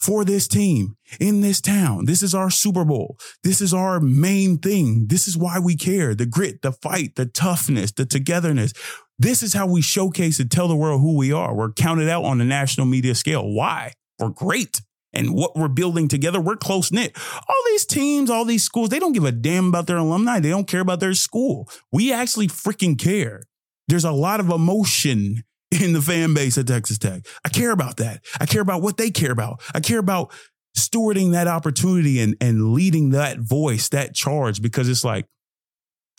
for 0.00 0.24
this 0.24 0.46
team 0.46 0.96
in 1.18 1.40
this 1.40 1.60
town. 1.60 2.04
This 2.04 2.22
is 2.22 2.34
our 2.34 2.50
Super 2.50 2.84
Bowl. 2.84 3.18
This 3.42 3.60
is 3.60 3.72
our 3.72 4.00
main 4.00 4.58
thing. 4.58 5.06
This 5.08 5.26
is 5.26 5.36
why 5.36 5.58
we 5.58 5.76
care. 5.76 6.14
The 6.14 6.26
grit, 6.26 6.62
the 6.62 6.72
fight, 6.72 7.14
the 7.16 7.26
toughness, 7.26 7.92
the 7.92 8.04
togetherness. 8.04 8.72
This 9.18 9.42
is 9.42 9.54
how 9.54 9.66
we 9.66 9.80
showcase 9.80 10.40
and 10.40 10.50
tell 10.50 10.68
the 10.68 10.76
world 10.76 11.00
who 11.00 11.16
we 11.16 11.32
are. 11.32 11.54
We're 11.54 11.72
counted 11.72 12.08
out 12.08 12.24
on 12.24 12.38
the 12.38 12.44
national 12.44 12.86
media 12.86 13.14
scale. 13.14 13.48
Why? 13.48 13.92
We're 14.18 14.30
great. 14.30 14.80
And 15.12 15.32
what 15.32 15.56
we're 15.56 15.68
building 15.68 16.08
together, 16.08 16.40
we're 16.40 16.56
close 16.56 16.90
knit. 16.90 17.16
All 17.48 17.62
these 17.66 17.86
teams, 17.86 18.28
all 18.28 18.44
these 18.44 18.64
schools, 18.64 18.88
they 18.88 18.98
don't 18.98 19.12
give 19.12 19.24
a 19.24 19.32
damn 19.32 19.68
about 19.68 19.86
their 19.86 19.96
alumni. 19.96 20.40
They 20.40 20.50
don't 20.50 20.66
care 20.66 20.80
about 20.80 20.98
their 20.98 21.14
school. 21.14 21.68
We 21.92 22.12
actually 22.12 22.48
freaking 22.48 22.98
care. 22.98 23.42
There's 23.86 24.04
a 24.04 24.10
lot 24.10 24.40
of 24.40 24.50
emotion 24.50 25.44
in 25.82 25.92
the 25.92 26.02
fan 26.02 26.34
base 26.34 26.58
at 26.58 26.66
Texas 26.66 26.98
Tech. 26.98 27.26
I 27.44 27.48
care 27.48 27.70
about 27.70 27.98
that. 27.98 28.24
I 28.40 28.46
care 28.46 28.62
about 28.62 28.82
what 28.82 28.96
they 28.96 29.10
care 29.10 29.32
about. 29.32 29.62
I 29.74 29.80
care 29.80 29.98
about 29.98 30.32
stewarding 30.76 31.32
that 31.32 31.46
opportunity 31.46 32.20
and, 32.20 32.36
and 32.40 32.72
leading 32.72 33.10
that 33.10 33.38
voice, 33.38 33.88
that 33.90 34.14
charge, 34.14 34.60
because 34.60 34.88
it's 34.88 35.04
like, 35.04 35.26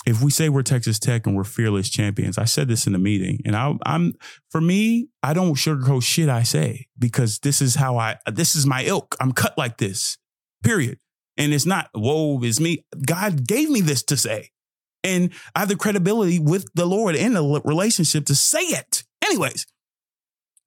if 0.06 0.22
we 0.22 0.30
say 0.30 0.50
we're 0.50 0.62
Texas 0.62 1.00
Tech 1.00 1.26
and 1.26 1.36
we're 1.36 1.44
fearless 1.44 1.90
champions, 1.90 2.38
I 2.38 2.46
said 2.46 2.68
this 2.68 2.86
in 2.86 2.94
the 2.94 3.00
meeting, 3.00 3.40
and 3.44 3.56
I, 3.56 3.74
am 3.86 4.14
for 4.52 4.62
me, 4.62 5.10
I 5.24 5.34
don't 5.34 5.56
sugarcoat 5.56 6.04
shit 6.04 6.30
I 6.30 6.44
say 6.44 6.88
because 6.98 7.40
this 7.40 7.60
is 7.62 7.76
how 7.76 7.98
I, 7.98 8.18
this 8.32 8.56
is 8.56 8.68
my 8.68 8.84
ilk. 8.84 9.16
I'm 9.20 9.32
cut 9.32 9.58
like 9.58 9.78
this, 9.78 10.18
period. 10.64 11.00
And 11.38 11.54
it's 11.54 11.66
not, 11.66 11.90
whoa, 11.94 12.40
it's 12.44 12.60
me. 12.60 12.86
God 13.06 13.48
gave 13.48 13.70
me 13.70 13.82
this 13.82 14.04
to 14.04 14.16
say. 14.16 14.52
And 15.04 15.32
I 15.56 15.60
have 15.60 15.70
the 15.70 15.76
credibility 15.76 16.40
with 16.40 16.68
the 16.74 16.86
Lord 16.86 17.16
in 17.16 17.34
the 17.34 17.62
relationship 17.66 18.26
to 18.26 18.36
say 18.36 18.62
it. 18.62 19.04
Anyways, 19.26 19.66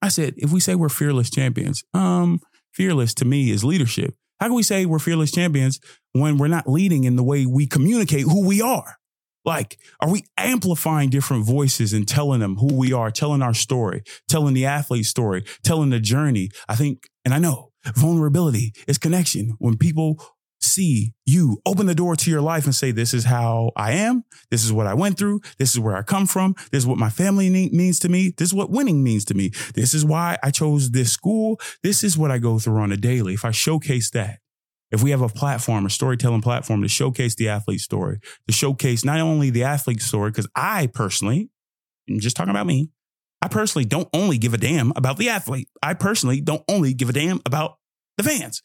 I 0.02 0.08
said, 0.08 0.34
if 0.36 0.52
we 0.52 0.60
say 0.60 0.74
we're 0.74 0.88
fearless 0.88 1.30
champions, 1.30 1.82
um, 1.94 2.40
fearless 2.72 3.14
to 3.14 3.24
me 3.24 3.50
is 3.50 3.64
leadership. 3.64 4.14
How 4.40 4.46
can 4.46 4.54
we 4.54 4.62
say 4.62 4.86
we're 4.86 4.98
fearless 4.98 5.32
champions 5.32 5.80
when 6.12 6.38
we're 6.38 6.48
not 6.48 6.68
leading 6.68 7.04
in 7.04 7.16
the 7.16 7.24
way 7.24 7.46
we 7.46 7.66
communicate 7.66 8.22
who 8.22 8.46
we 8.46 8.62
are? 8.62 8.96
Like, 9.44 9.78
are 10.00 10.10
we 10.10 10.24
amplifying 10.36 11.10
different 11.10 11.46
voices 11.46 11.92
and 11.92 12.06
telling 12.06 12.40
them 12.40 12.56
who 12.56 12.74
we 12.74 12.92
are, 12.92 13.10
telling 13.10 13.42
our 13.42 13.54
story, 13.54 14.02
telling 14.28 14.54
the 14.54 14.66
athlete's 14.66 15.08
story, 15.08 15.44
telling 15.64 15.90
the 15.90 16.00
journey? 16.00 16.50
I 16.68 16.74
think, 16.74 17.04
and 17.24 17.32
I 17.32 17.38
know 17.38 17.70
vulnerability 17.96 18.74
is 18.86 18.98
connection. 18.98 19.54
When 19.58 19.76
people 19.78 20.22
see 20.60 21.14
you 21.24 21.60
open 21.66 21.86
the 21.86 21.94
door 21.94 22.16
to 22.16 22.30
your 22.30 22.40
life 22.40 22.64
and 22.64 22.74
say, 22.74 22.90
This 22.90 23.14
is 23.14 23.24
how 23.24 23.72
I 23.76 23.92
am. 23.92 24.24
This 24.50 24.64
is 24.64 24.72
what 24.72 24.86
I 24.86 24.94
went 24.94 25.18
through. 25.18 25.40
This 25.58 25.72
is 25.72 25.80
where 25.80 25.96
I 25.96 26.02
come 26.02 26.26
from. 26.26 26.54
This 26.70 26.82
is 26.82 26.86
what 26.86 26.98
my 26.98 27.10
family 27.10 27.50
means 27.50 27.98
to 28.00 28.08
me. 28.08 28.34
This 28.36 28.48
is 28.48 28.54
what 28.54 28.70
winning 28.70 29.02
means 29.02 29.24
to 29.26 29.34
me. 29.34 29.50
This 29.74 29.94
is 29.94 30.04
why 30.04 30.38
I 30.42 30.50
chose 30.50 30.90
this 30.90 31.12
school. 31.12 31.60
This 31.82 32.02
is 32.02 32.18
what 32.18 32.30
I 32.30 32.38
go 32.38 32.58
through 32.58 32.80
on 32.80 32.92
a 32.92 32.96
daily. 32.96 33.34
If 33.34 33.44
I 33.44 33.50
showcase 33.50 34.10
that, 34.10 34.40
if 34.90 35.02
we 35.02 35.10
have 35.10 35.20
a 35.20 35.28
platform, 35.28 35.84
a 35.84 35.90
storytelling 35.90 36.40
platform 36.40 36.82
to 36.82 36.88
showcase 36.88 37.34
the 37.34 37.48
athlete 37.48 37.80
story, 37.80 38.20
to 38.46 38.54
showcase 38.54 39.04
not 39.04 39.20
only 39.20 39.50
the 39.50 39.64
athlete 39.64 40.02
story, 40.02 40.30
because 40.30 40.48
I 40.54 40.86
personally, 40.86 41.50
I'm 42.08 42.20
just 42.20 42.36
talking 42.36 42.50
about 42.50 42.66
me, 42.66 42.90
I 43.42 43.48
personally 43.48 43.84
don't 43.84 44.08
only 44.12 44.38
give 44.38 44.54
a 44.54 44.58
damn 44.58 44.92
about 44.96 45.18
the 45.18 45.28
athlete. 45.28 45.68
I 45.82 45.94
personally 45.94 46.40
don't 46.40 46.62
only 46.68 46.94
give 46.94 47.08
a 47.08 47.12
damn 47.12 47.40
about 47.46 47.76
the 48.16 48.24
fans. 48.24 48.62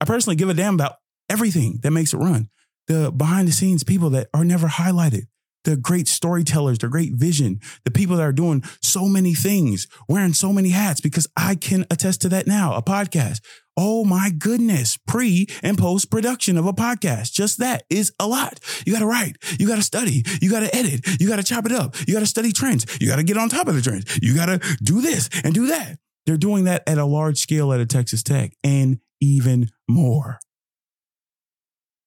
I 0.00 0.04
personally 0.04 0.36
give 0.36 0.48
a 0.48 0.54
damn 0.54 0.74
about 0.74 0.96
everything 1.28 1.80
that 1.82 1.90
makes 1.90 2.12
it 2.12 2.18
run. 2.18 2.48
The 2.88 3.10
behind 3.10 3.48
the 3.48 3.52
scenes 3.52 3.82
people 3.84 4.10
that 4.10 4.28
are 4.32 4.44
never 4.44 4.68
highlighted, 4.68 5.22
the 5.64 5.76
great 5.76 6.06
storytellers, 6.06 6.78
the 6.78 6.88
great 6.88 7.14
vision, 7.14 7.60
the 7.84 7.90
people 7.90 8.16
that 8.16 8.22
are 8.22 8.32
doing 8.32 8.62
so 8.80 9.06
many 9.06 9.34
things, 9.34 9.88
wearing 10.08 10.32
so 10.32 10.52
many 10.52 10.70
hats, 10.70 11.00
because 11.00 11.26
I 11.36 11.56
can 11.56 11.84
attest 11.90 12.22
to 12.22 12.28
that 12.30 12.46
now. 12.46 12.74
A 12.74 12.82
podcast. 12.82 13.40
Oh 13.76 14.04
my 14.04 14.30
goodness. 14.30 14.96
Pre 15.06 15.46
and 15.62 15.76
post 15.76 16.10
production 16.10 16.56
of 16.56 16.66
a 16.66 16.72
podcast. 16.72 17.32
Just 17.32 17.58
that 17.58 17.82
is 17.90 18.12
a 18.18 18.26
lot. 18.26 18.60
You 18.86 18.92
got 18.92 19.00
to 19.00 19.06
write. 19.06 19.36
You 19.58 19.66
got 19.66 19.76
to 19.76 19.82
study. 19.82 20.22
You 20.40 20.50
got 20.50 20.60
to 20.60 20.74
edit. 20.74 21.20
You 21.20 21.28
got 21.28 21.36
to 21.36 21.42
chop 21.42 21.66
it 21.66 21.72
up. 21.72 21.96
You 22.06 22.14
got 22.14 22.20
to 22.20 22.26
study 22.26 22.52
trends. 22.52 22.86
You 23.00 23.08
got 23.08 23.16
to 23.16 23.24
get 23.24 23.36
on 23.36 23.48
top 23.48 23.66
of 23.66 23.74
the 23.74 23.82
trends. 23.82 24.18
You 24.22 24.34
got 24.34 24.46
to 24.46 24.60
do 24.82 25.00
this 25.00 25.28
and 25.44 25.52
do 25.52 25.66
that. 25.66 25.98
They're 26.24 26.36
doing 26.36 26.64
that 26.64 26.84
at 26.86 26.98
a 26.98 27.04
large 27.04 27.38
scale 27.38 27.72
at 27.72 27.80
a 27.80 27.86
Texas 27.86 28.22
Tech 28.22 28.52
and 28.64 29.00
even 29.20 29.70
more. 29.88 30.38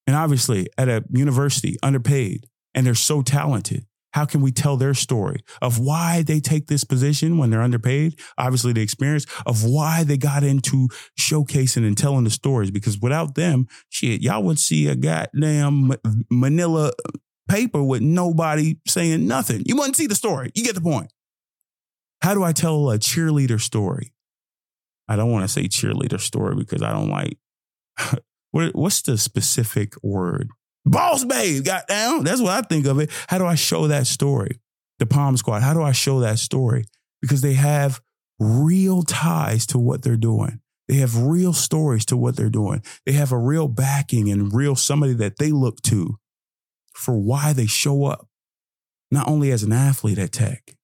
And 0.10 0.16
obviously, 0.16 0.66
at 0.76 0.90
a 0.90 1.04
university, 1.12 1.78
underpaid, 1.84 2.48
and 2.74 2.84
they're 2.84 2.96
so 2.96 3.22
talented. 3.22 3.86
How 4.14 4.26
can 4.26 4.42
we 4.42 4.52
tell 4.52 4.76
their 4.76 4.96
story 4.96 5.44
of 5.62 5.78
why 5.78 6.24
they 6.24 6.40
take 6.40 6.66
this 6.66 6.84
position 6.84 7.38
when 7.38 7.52
they're 7.52 7.62
underpaid? 7.62 8.20
Obviously, 8.36 8.74
the 8.74 8.82
experience 8.82 9.28
of 9.46 9.64
why 9.64 10.04
they 10.04 10.18
got 10.18 10.44
into 10.44 10.88
showcasing 11.20 11.86
and 11.86 11.96
telling 11.96 12.24
the 12.24 12.32
stories. 12.32 12.72
Because 12.72 12.98
without 12.98 13.36
them, 13.36 13.68
shit, 13.90 14.24
y'all 14.24 14.42
would 14.42 14.58
see 14.58 14.88
a 14.88 14.96
goddamn 14.96 15.92
manila 16.32 16.92
paper 17.48 17.84
with 17.84 18.02
nobody 18.02 18.78
saying 18.88 19.28
nothing. 19.28 19.62
You 19.68 19.76
wouldn't 19.76 19.96
see 19.96 20.08
the 20.08 20.16
story. 20.16 20.50
You 20.56 20.64
get 20.64 20.74
the 20.74 20.82
point. 20.82 21.14
How 22.24 22.34
do 22.34 22.42
I 22.42 22.52
tell 22.52 22.90
a 22.90 22.98
cheerleader 22.98 23.62
story? 23.62 24.12
I 25.08 25.16
don't 25.18 25.32
want 25.32 25.44
to 25.44 25.48
say 25.48 25.68
cheerleader 25.68 26.20
story 26.20 26.56
because 26.56 26.82
I 26.82 26.94
don't 26.94 27.10
like 27.12 27.38
What, 28.52 28.76
what's 28.76 29.02
the 29.02 29.18
specific 29.18 29.94
word? 30.04 30.50
Boss 30.86 31.24
babe, 31.24 31.66
goddamn. 31.66 32.24
That's 32.24 32.42
what 32.42 32.52
I 32.52 32.62
think 32.62 32.86
of 32.86 33.00
it. 33.00 33.12
How 33.28 33.38
do 33.38 33.46
I 33.46 33.56
show 33.56 33.88
that 33.88 34.08
story? 34.08 34.60
The 34.98 35.06
Pom 35.06 35.38
Squad. 35.38 35.62
How 35.62 35.74
do 35.74 35.82
I 35.82 35.92
show 35.92 36.20
that 36.22 36.40
story? 36.40 36.86
Because 37.22 37.42
they 37.42 37.54
have 37.54 38.02
real 38.40 39.04
ties 39.04 39.66
to 39.68 39.78
what 39.78 40.02
they're 40.02 40.18
doing. 40.18 40.62
They 40.88 40.96
have 40.96 41.22
real 41.22 41.54
stories 41.54 42.06
to 42.06 42.18
what 42.18 42.36
they're 42.36 42.50
doing. 42.50 42.82
They 43.06 43.12
have 43.12 43.32
a 43.32 43.38
real 43.38 43.68
backing 43.68 44.32
and 44.32 44.54
real 44.54 44.76
somebody 44.76 45.14
that 45.14 45.38
they 45.38 45.52
look 45.52 45.82
to 45.84 46.18
for 46.94 47.18
why 47.18 47.54
they 47.54 47.68
show 47.68 48.06
up, 48.06 48.28
not 49.12 49.28
only 49.28 49.52
as 49.52 49.62
an 49.62 49.72
athlete 49.72 50.18
at 50.18 50.32
Tech, 50.32 50.76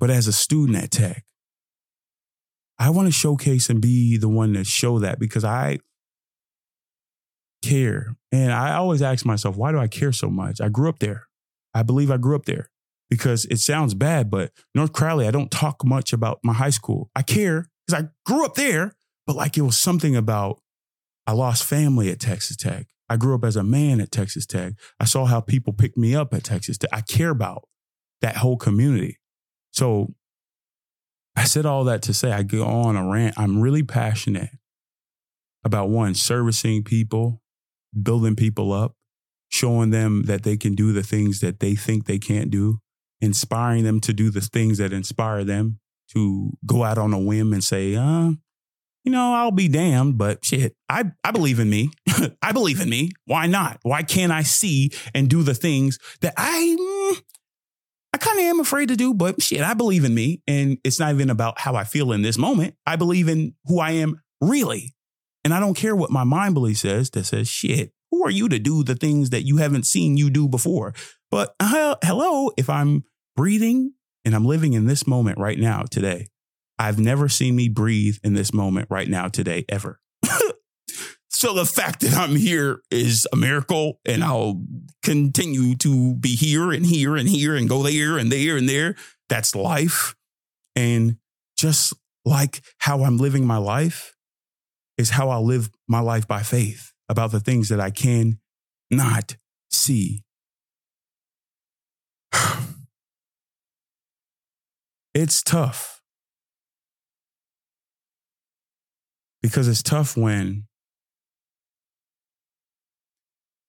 but 0.00 0.10
as 0.10 0.26
a 0.26 0.32
student 0.32 0.82
at 0.82 0.90
Tech. 0.90 1.24
I 2.78 2.90
want 2.90 3.06
to 3.06 3.12
showcase 3.12 3.70
and 3.70 3.80
be 3.80 4.16
the 4.16 4.28
one 4.28 4.54
to 4.54 4.64
show 4.64 4.98
that 4.98 5.20
because 5.20 5.44
I 5.44 5.78
care. 7.62 8.16
And 8.32 8.52
I 8.52 8.74
always 8.74 9.02
ask 9.02 9.24
myself, 9.24 9.56
why 9.56 9.72
do 9.72 9.78
I 9.78 9.88
care 9.88 10.12
so 10.12 10.28
much? 10.28 10.60
I 10.60 10.68
grew 10.68 10.88
up 10.88 10.98
there. 10.98 11.26
I 11.74 11.82
believe 11.82 12.10
I 12.10 12.16
grew 12.16 12.36
up 12.36 12.44
there 12.44 12.70
because 13.08 13.44
it 13.46 13.58
sounds 13.58 13.94
bad, 13.94 14.30
but 14.30 14.52
North 14.74 14.92
Crowley, 14.92 15.26
I 15.26 15.30
don't 15.30 15.50
talk 15.50 15.84
much 15.84 16.12
about 16.12 16.40
my 16.42 16.52
high 16.52 16.70
school. 16.70 17.10
I 17.14 17.22
care 17.22 17.66
because 17.86 18.02
I 18.02 18.08
grew 18.24 18.44
up 18.44 18.54
there, 18.54 18.94
but 19.26 19.36
like 19.36 19.56
it 19.56 19.62
was 19.62 19.76
something 19.76 20.16
about 20.16 20.60
I 21.26 21.32
lost 21.32 21.64
family 21.64 22.10
at 22.10 22.20
Texas 22.20 22.56
Tech. 22.56 22.86
I 23.08 23.16
grew 23.16 23.34
up 23.34 23.44
as 23.44 23.56
a 23.56 23.64
man 23.64 24.00
at 24.00 24.12
Texas 24.12 24.46
Tech. 24.46 24.74
I 24.98 25.04
saw 25.04 25.26
how 25.26 25.40
people 25.40 25.72
picked 25.72 25.96
me 25.96 26.14
up 26.14 26.32
at 26.32 26.44
Texas 26.44 26.78
Tech. 26.78 26.90
I 26.92 27.00
care 27.00 27.30
about 27.30 27.68
that 28.22 28.36
whole 28.36 28.56
community. 28.56 29.18
So 29.72 30.14
I 31.36 31.44
said 31.44 31.66
all 31.66 31.84
that 31.84 32.02
to 32.02 32.14
say 32.14 32.32
I 32.32 32.42
go 32.42 32.64
on 32.64 32.96
a 32.96 33.08
rant. 33.08 33.34
I'm 33.38 33.60
really 33.60 33.82
passionate 33.82 34.50
about 35.64 35.88
one, 35.88 36.14
servicing 36.14 36.84
people, 36.84 37.39
building 38.00 38.36
people 38.36 38.72
up, 38.72 38.94
showing 39.48 39.90
them 39.90 40.24
that 40.24 40.42
they 40.42 40.56
can 40.56 40.74
do 40.74 40.92
the 40.92 41.02
things 41.02 41.40
that 41.40 41.60
they 41.60 41.74
think 41.74 42.06
they 42.06 42.18
can't 42.18 42.50
do, 42.50 42.78
inspiring 43.20 43.84
them 43.84 44.00
to 44.00 44.12
do 44.12 44.30
the 44.30 44.40
things 44.40 44.78
that 44.78 44.92
inspire 44.92 45.44
them 45.44 45.80
to 46.12 46.50
go 46.66 46.82
out 46.82 46.98
on 46.98 47.12
a 47.12 47.18
whim 47.18 47.52
and 47.52 47.62
say, 47.62 47.94
uh, 47.94 48.30
you 49.04 49.12
know, 49.12 49.32
I'll 49.32 49.50
be 49.50 49.68
damned, 49.68 50.18
but 50.18 50.44
shit, 50.44 50.74
I, 50.88 51.04
I 51.24 51.30
believe 51.30 51.58
in 51.58 51.70
me. 51.70 51.90
I 52.42 52.52
believe 52.52 52.80
in 52.80 52.90
me. 52.90 53.10
Why 53.24 53.46
not? 53.46 53.78
Why 53.82 54.02
can't 54.02 54.32
I 54.32 54.42
see 54.42 54.90
and 55.14 55.28
do 55.28 55.42
the 55.42 55.54
things 55.54 55.98
that 56.20 56.34
I, 56.36 56.76
mm, 56.78 57.22
I 58.12 58.18
kind 58.18 58.38
of 58.38 58.44
am 58.44 58.60
afraid 58.60 58.88
to 58.88 58.96
do, 58.96 59.14
but 59.14 59.40
shit, 59.40 59.62
I 59.62 59.74
believe 59.74 60.04
in 60.04 60.14
me. 60.14 60.42
And 60.46 60.78
it's 60.84 61.00
not 61.00 61.14
even 61.14 61.30
about 61.30 61.58
how 61.60 61.76
I 61.76 61.84
feel 61.84 62.12
in 62.12 62.22
this 62.22 62.36
moment. 62.36 62.74
I 62.86 62.96
believe 62.96 63.28
in 63.28 63.54
who 63.64 63.80
I 63.80 63.92
am 63.92 64.20
really. 64.40 64.94
And 65.44 65.54
I 65.54 65.60
don't 65.60 65.74
care 65.74 65.96
what 65.96 66.10
my 66.10 66.24
mind 66.24 66.54
belief 66.54 66.78
says 66.78 67.10
that 67.10 67.24
says, 67.24 67.48
shit, 67.48 67.92
who 68.10 68.24
are 68.24 68.30
you 68.30 68.48
to 68.48 68.58
do 68.58 68.82
the 68.82 68.94
things 68.94 69.30
that 69.30 69.42
you 69.42 69.58
haven't 69.58 69.86
seen 69.86 70.16
you 70.16 70.30
do 70.30 70.48
before? 70.48 70.94
But 71.30 71.54
uh, 71.60 71.96
hello, 72.02 72.50
if 72.56 72.68
I'm 72.68 73.04
breathing 73.36 73.94
and 74.24 74.34
I'm 74.34 74.44
living 74.44 74.72
in 74.74 74.86
this 74.86 75.06
moment 75.06 75.38
right 75.38 75.58
now, 75.58 75.84
today, 75.90 76.28
I've 76.78 76.98
never 76.98 77.28
seen 77.28 77.56
me 77.56 77.68
breathe 77.68 78.16
in 78.24 78.34
this 78.34 78.52
moment 78.52 78.88
right 78.90 79.08
now, 79.08 79.28
today, 79.28 79.64
ever. 79.68 80.00
so 81.28 81.54
the 81.54 81.66
fact 81.66 82.00
that 82.00 82.14
I'm 82.14 82.36
here 82.36 82.80
is 82.90 83.26
a 83.32 83.36
miracle 83.36 84.00
and 84.04 84.24
I'll 84.24 84.62
continue 85.02 85.76
to 85.76 86.14
be 86.14 86.34
here 86.34 86.72
and 86.72 86.84
here 86.84 87.16
and 87.16 87.28
here 87.28 87.54
and 87.54 87.68
go 87.68 87.82
there 87.82 88.18
and 88.18 88.32
there 88.32 88.56
and 88.56 88.68
there. 88.68 88.96
That's 89.28 89.54
life. 89.54 90.14
And 90.74 91.16
just 91.56 91.94
like 92.24 92.62
how 92.78 93.04
I'm 93.04 93.18
living 93.18 93.46
my 93.46 93.58
life, 93.58 94.16
is 95.00 95.10
how 95.10 95.30
I'll 95.30 95.44
live 95.44 95.70
my 95.88 96.00
life 96.00 96.28
by 96.28 96.42
faith 96.42 96.92
about 97.08 97.32
the 97.32 97.40
things 97.40 97.70
that 97.70 97.80
I 97.80 97.90
can 97.90 98.38
not 98.90 99.36
see. 99.70 100.22
it's 105.14 105.42
tough 105.42 106.02
because 109.42 109.66
it's 109.66 109.82
tough 109.82 110.16
when 110.18 110.66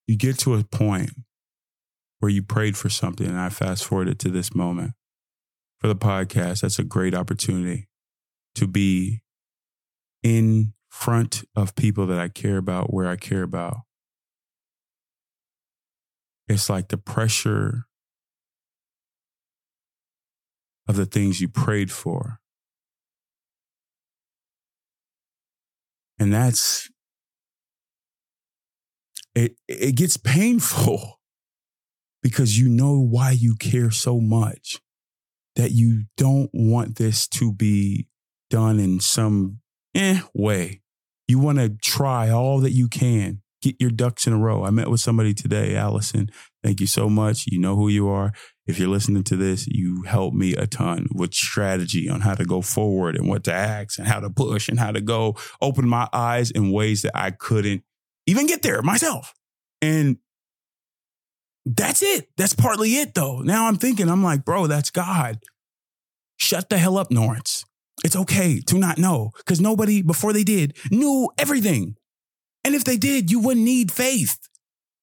you 0.06 0.18
get 0.18 0.38
to 0.40 0.56
a 0.56 0.64
point 0.66 1.12
where 2.20 2.30
you 2.30 2.44
prayed 2.44 2.76
for 2.76 2.90
something, 2.90 3.26
and 3.26 3.40
I 3.40 3.48
fast 3.50 3.86
forwarded 3.86 4.20
to 4.20 4.30
this 4.30 4.54
moment 4.54 4.92
for 5.80 5.88
the 5.88 5.96
podcast. 5.96 6.62
That's 6.62 6.78
a 6.78 6.84
great 6.84 7.16
opportunity 7.16 7.88
to 8.56 8.68
be 8.68 9.22
in 10.22 10.74
front 10.92 11.46
of 11.56 11.74
people 11.76 12.06
that 12.06 12.20
I 12.20 12.28
care 12.28 12.58
about, 12.58 12.94
where 12.94 13.08
I 13.08 13.16
care 13.16 13.44
about. 13.44 13.78
It's 16.48 16.70
like 16.70 16.90
the 16.90 16.98
pressure 16.98 17.88
of 20.88 20.98
the 20.98 21.06
things 21.06 21.40
you 21.40 21.48
prayed 21.48 21.92
for. 21.92 22.42
And 26.20 26.34
that's, 26.34 26.90
it, 29.34 29.56
it 29.70 29.96
gets 29.96 30.18
painful 30.18 31.22
because 32.22 32.60
you 32.60 32.68
know 32.68 33.00
why 33.00 33.32
you 33.32 33.56
care 33.56 33.92
so 33.92 34.20
much 34.20 34.82
that 35.56 35.72
you 35.72 36.04
don't 36.18 36.50
want 36.54 36.98
this 36.98 37.28
to 37.30 37.54
be 37.54 38.08
done 38.50 38.78
in 38.78 39.00
some 39.00 39.61
eh 39.96 40.22
way. 40.34 40.82
You 41.28 41.40
want 41.40 41.60
to 41.60 41.70
try 41.70 42.30
all 42.30 42.60
that 42.60 42.72
you 42.72 42.88
can. 42.88 43.42
Get 43.62 43.76
your 43.80 43.92
ducks 43.92 44.26
in 44.26 44.34
a 44.34 44.40
row. 44.40 44.64
I 44.64 44.72
met 44.72 44.90
with 44.90 45.02
somebody 45.02 45.36
today, 45.36 45.76
Allison, 45.76 46.32
Thank 46.64 46.80
you 46.80 46.88
so 46.88 47.10
much. 47.10 47.46
You 47.48 47.60
know 47.60 47.76
who 47.76 47.88
you 47.88 48.08
are. 48.08 48.34
If 48.68 48.78
you're 48.78 48.88
listening 48.90 49.24
to 49.24 49.36
this, 49.36 49.68
you 49.68 50.04
helped 50.04 50.36
me 50.36 50.56
a 50.56 50.68
ton 50.68 51.08
with 51.14 51.34
strategy 51.34 52.08
on 52.08 52.22
how 52.22 52.36
to 52.36 52.46
go 52.46 52.62
forward 52.62 53.16
and 53.16 53.28
what 53.28 53.44
to 53.46 53.54
ask 53.54 53.98
and 53.98 54.08
how 54.08 54.20
to 54.20 54.30
push 54.30 54.70
and 54.70 54.80
how 54.80 54.92
to 54.92 55.02
go 55.02 55.36
open 55.60 55.88
my 55.88 56.08
eyes 56.14 56.52
in 56.52 56.72
ways 56.72 57.02
that 57.02 57.18
I 57.18 57.32
couldn't 57.32 57.84
even 58.28 58.46
get 58.46 58.62
there 58.62 58.82
myself. 58.84 59.34
And 59.82 60.18
that's 61.66 62.04
it. 62.04 62.30
That's 62.38 62.54
partly 62.54 62.98
it 62.98 63.16
though. 63.16 63.40
Now 63.40 63.68
I'm 63.68 63.78
thinking, 63.78 64.08
I'm 64.08 64.24
like, 64.24 64.46
bro, 64.46 64.68
that's 64.68 64.92
God. 64.92 65.40
Shut 66.38 66.70
the 66.70 66.78
hell 66.78 66.98
up, 66.98 67.12
Norris. 67.12 67.66
It's 68.04 68.16
okay 68.16 68.62
to 68.62 68.78
not 68.78 68.98
know 68.98 69.32
because 69.38 69.62
nobody 69.62 70.02
before 70.02 70.34
they 70.34 70.44
did 70.44 70.76
knew 70.92 71.30
everything. 71.38 71.96
And 72.64 72.76
if 72.76 72.84
they 72.84 72.98
did, 72.98 73.32
you 73.32 73.40
wouldn't 73.40 73.66
need 73.66 73.92
faith. 73.92 74.38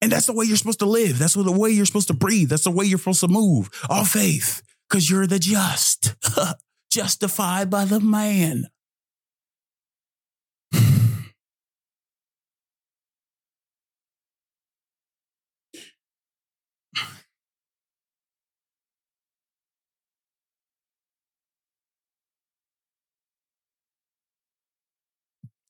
And 0.01 0.11
that's 0.11 0.27
the 0.27 0.33
way 0.33 0.45
you're 0.45 0.57
supposed 0.57 0.79
to 0.79 0.85
live. 0.85 1.19
That's 1.19 1.33
the 1.33 1.51
way 1.51 1.71
you're 1.71 1.85
supposed 1.85 2.07
to 2.07 2.13
breathe. 2.13 2.49
That's 2.49 2.63
the 2.63 2.71
way 2.71 2.85
you're 2.85 2.99
supposed 2.99 3.19
to 3.21 3.27
move. 3.27 3.69
All 3.89 4.05
faith, 4.05 4.61
because 4.89 5.09
you're 5.09 5.27
the 5.27 5.39
just, 5.39 6.15
justified 6.91 7.69
by 7.69 7.85
the 7.85 7.99
man. 7.99 8.67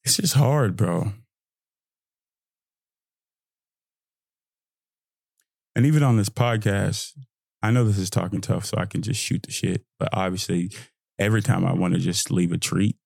It's 0.10 0.18
just 0.18 0.34
hard, 0.34 0.76
bro. 0.76 1.14
And 5.76 5.86
even 5.86 6.02
on 6.02 6.18
this 6.18 6.30
podcast, 6.30 7.12
I 7.62 7.70
know 7.70 7.84
this 7.84 8.00
is 8.00 8.10
Talkin' 8.10 8.42
Tuff, 8.42 8.66
so 8.66 8.78
I 8.80 8.88
can 8.88 9.04
just 9.04 9.22
shoot 9.22 9.44
the 9.44 9.52
shit. 9.52 9.86
But 10.00 10.10
obviously, 10.12 10.72
every 11.20 11.44
time 11.44 11.64
I 11.64 11.74
want 11.74 11.94
to 11.94 12.00
just 12.00 12.32
leave 12.32 12.52
a 12.52 12.58
treat 12.58 12.98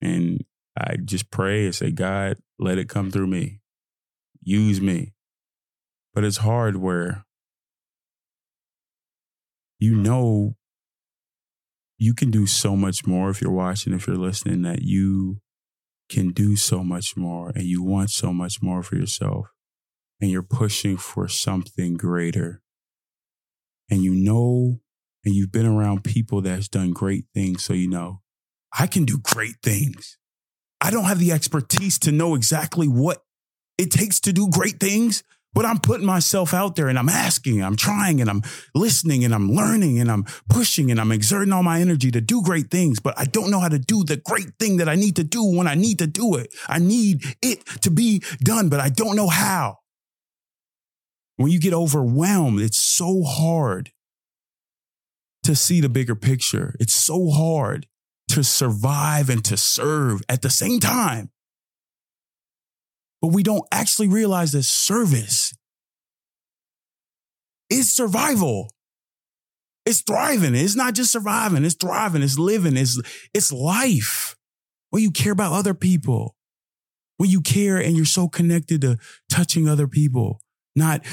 and 0.00 0.46
I 0.74 0.96
just 0.96 1.30
pray 1.30 1.66
and 1.66 1.74
say, 1.74 1.90
God, 1.90 2.38
let 2.58 2.78
it 2.78 2.88
come 2.88 3.10
through 3.10 3.26
me. 3.26 3.60
Use 4.42 4.80
me. 4.80 5.12
But 6.14 6.24
it's 6.24 6.38
hard 6.38 6.76
where 6.76 7.26
you 9.78 9.94
know 9.94 10.56
you 11.98 12.14
can 12.14 12.30
do 12.30 12.46
so 12.46 12.74
much 12.74 13.06
more 13.06 13.28
if 13.28 13.42
you're 13.42 13.50
watching, 13.50 13.92
if 13.92 14.06
you're 14.06 14.16
listening, 14.16 14.62
that 14.62 14.80
you 14.80 15.42
can 16.08 16.30
do 16.30 16.56
so 16.56 16.82
much 16.82 17.16
more 17.16 17.50
and 17.54 17.64
you 17.64 17.82
want 17.82 18.10
so 18.10 18.32
much 18.32 18.62
more 18.62 18.82
for 18.82 18.96
yourself 18.96 19.52
and 20.20 20.30
you're 20.30 20.42
pushing 20.42 20.96
for 20.96 21.28
something 21.28 21.94
greater. 21.94 22.62
And 23.90 24.02
you 24.02 24.14
know, 24.14 24.80
and 25.24 25.34
you've 25.34 25.52
been 25.52 25.66
around 25.66 26.04
people 26.04 26.40
that's 26.40 26.68
done 26.68 26.92
great 26.92 27.24
things. 27.34 27.64
So 27.64 27.72
you 27.72 27.88
know, 27.88 28.22
I 28.78 28.86
can 28.86 29.04
do 29.04 29.18
great 29.18 29.56
things. 29.62 30.18
I 30.80 30.90
don't 30.90 31.04
have 31.04 31.18
the 31.18 31.32
expertise 31.32 31.98
to 32.00 32.12
know 32.12 32.34
exactly 32.34 32.86
what 32.86 33.22
it 33.78 33.90
takes 33.90 34.20
to 34.20 34.32
do 34.32 34.48
great 34.48 34.78
things, 34.80 35.22
but 35.56 35.64
I'm 35.64 35.78
putting 35.78 36.04
myself 36.04 36.52
out 36.52 36.76
there 36.76 36.88
and 36.88 36.98
I'm 36.98 37.08
asking, 37.08 37.64
I'm 37.64 37.76
trying 37.76 38.20
and 38.20 38.28
I'm 38.28 38.42
listening 38.74 39.24
and 39.24 39.34
I'm 39.34 39.50
learning 39.50 39.98
and 39.98 40.10
I'm 40.10 40.26
pushing 40.50 40.90
and 40.90 41.00
I'm 41.00 41.10
exerting 41.10 41.50
all 41.50 41.62
my 41.62 41.80
energy 41.80 42.10
to 42.10 42.20
do 42.20 42.42
great 42.42 42.70
things, 42.70 43.00
but 43.00 43.18
I 43.18 43.24
don't 43.24 43.50
know 43.50 43.60
how 43.60 43.70
to 43.70 43.78
do 43.78 44.04
the 44.04 44.18
great 44.18 44.50
thing 44.60 44.76
that 44.76 44.88
I 44.90 44.96
need 44.96 45.16
to 45.16 45.24
do 45.24 45.42
when 45.42 45.66
I 45.66 45.74
need 45.74 45.98
to 46.00 46.06
do 46.06 46.34
it. 46.34 46.54
I 46.68 46.78
need 46.78 47.24
it 47.40 47.64
to 47.80 47.90
be 47.90 48.22
done, 48.40 48.68
but 48.68 48.80
I 48.80 48.90
don't 48.90 49.16
know 49.16 49.28
how. 49.28 49.78
When 51.36 51.50
you 51.50 51.58
get 51.58 51.72
overwhelmed, 51.72 52.60
it's 52.60 52.78
so 52.78 53.22
hard 53.22 53.92
to 55.44 55.56
see 55.56 55.80
the 55.80 55.88
bigger 55.88 56.14
picture. 56.14 56.76
It's 56.78 56.92
so 56.92 57.30
hard 57.30 57.86
to 58.28 58.44
survive 58.44 59.30
and 59.30 59.42
to 59.46 59.56
serve 59.56 60.20
at 60.28 60.42
the 60.42 60.50
same 60.50 60.80
time. 60.80 61.30
But 63.20 63.32
we 63.32 63.42
don't 63.42 63.66
actually 63.72 64.08
realize 64.08 64.52
that 64.52 64.64
service 64.64 65.54
is 67.70 67.92
survival. 67.92 68.70
It's 69.84 70.02
thriving. 70.02 70.54
It's 70.54 70.76
not 70.76 70.94
just 70.94 71.12
surviving, 71.12 71.64
it's 71.64 71.76
thriving, 71.76 72.22
it's 72.22 72.38
living, 72.38 72.76
it's, 72.76 73.00
it's 73.32 73.52
life. 73.52 74.36
When 74.90 75.02
you 75.02 75.10
care 75.10 75.32
about 75.32 75.52
other 75.52 75.74
people, 75.74 76.34
when 77.16 77.30
you 77.30 77.40
care 77.40 77.78
and 77.78 77.96
you're 77.96 78.04
so 78.04 78.28
connected 78.28 78.80
to 78.82 78.98
touching 79.30 79.68
other 79.68 79.88
people, 79.88 80.40
not 80.74 81.04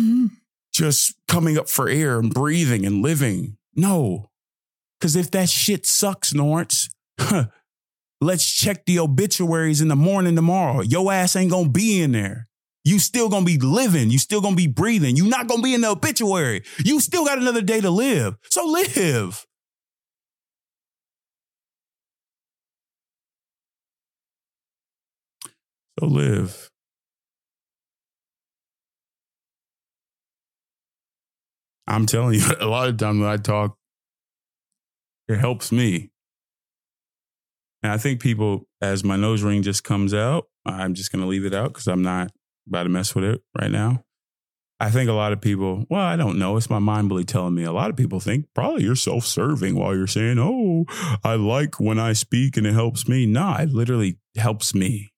just 0.72 1.14
coming 1.28 1.58
up 1.58 1.68
for 1.68 1.88
air 1.88 2.18
and 2.18 2.32
breathing 2.32 2.84
and 2.84 3.02
living. 3.02 3.56
No. 3.74 4.30
Because 4.98 5.16
if 5.16 5.30
that 5.32 5.48
shit 5.48 5.86
sucks, 5.86 6.34
Norris, 6.34 6.88
let's 8.20 8.50
check 8.50 8.84
the 8.86 8.98
obituaries 8.98 9.80
in 9.80 9.88
the 9.88 9.96
morning 9.96 10.36
tomorrow. 10.36 10.80
Your 10.82 11.12
ass 11.12 11.36
ain't 11.36 11.50
gonna 11.50 11.68
be 11.68 12.00
in 12.00 12.12
there. 12.12 12.48
You 12.84 12.98
still 12.98 13.28
gonna 13.28 13.44
be 13.44 13.58
living. 13.58 14.10
You 14.10 14.18
still 14.18 14.40
gonna 14.40 14.56
be 14.56 14.68
breathing. 14.68 15.16
You 15.16 15.26
not 15.28 15.48
gonna 15.48 15.62
be 15.62 15.74
in 15.74 15.80
the 15.80 15.90
obituary. 15.90 16.62
You 16.84 17.00
still 17.00 17.24
got 17.24 17.38
another 17.38 17.62
day 17.62 17.80
to 17.80 17.90
live. 17.90 18.36
So 18.48 18.64
live. 18.64 19.46
So 25.98 26.06
live. 26.06 26.70
I'm 31.86 32.06
telling 32.06 32.34
you, 32.34 32.42
a 32.60 32.66
lot 32.66 32.88
of 32.88 32.96
times 32.96 33.20
when 33.20 33.28
I 33.28 33.36
talk, 33.36 33.76
it 35.28 35.38
helps 35.38 35.72
me. 35.72 36.10
And 37.86 37.92
I 37.92 37.98
think 37.98 38.20
people, 38.20 38.66
as 38.80 39.04
my 39.04 39.14
nose 39.14 39.44
ring 39.44 39.62
just 39.62 39.84
comes 39.84 40.12
out, 40.12 40.48
I'm 40.64 40.94
just 40.94 41.12
going 41.12 41.22
to 41.22 41.28
leave 41.28 41.44
it 41.44 41.54
out 41.54 41.72
because 41.72 41.86
I'm 41.86 42.02
not 42.02 42.32
about 42.66 42.82
to 42.82 42.88
mess 42.88 43.14
with 43.14 43.22
it 43.22 43.42
right 43.56 43.70
now. 43.70 44.02
I 44.80 44.90
think 44.90 45.08
a 45.08 45.12
lot 45.12 45.32
of 45.32 45.40
people, 45.40 45.86
well, 45.88 46.00
I 46.00 46.16
don't 46.16 46.36
know. 46.36 46.56
It's 46.56 46.68
my 46.68 46.80
mind 46.80 47.08
bully 47.08 47.22
telling 47.22 47.54
me. 47.54 47.62
A 47.62 47.70
lot 47.70 47.88
of 47.90 47.96
people 47.96 48.18
think 48.18 48.46
probably 48.56 48.82
you're 48.82 48.96
self 48.96 49.24
serving 49.24 49.76
while 49.76 49.94
you're 49.94 50.08
saying, 50.08 50.36
oh, 50.40 50.86
I 51.22 51.36
like 51.36 51.78
when 51.78 52.00
I 52.00 52.12
speak 52.12 52.56
and 52.56 52.66
it 52.66 52.74
helps 52.74 53.06
me. 53.06 53.24
No, 53.24 53.54
it 53.54 53.70
literally 53.70 54.18
helps 54.36 54.74
me. 54.74 55.12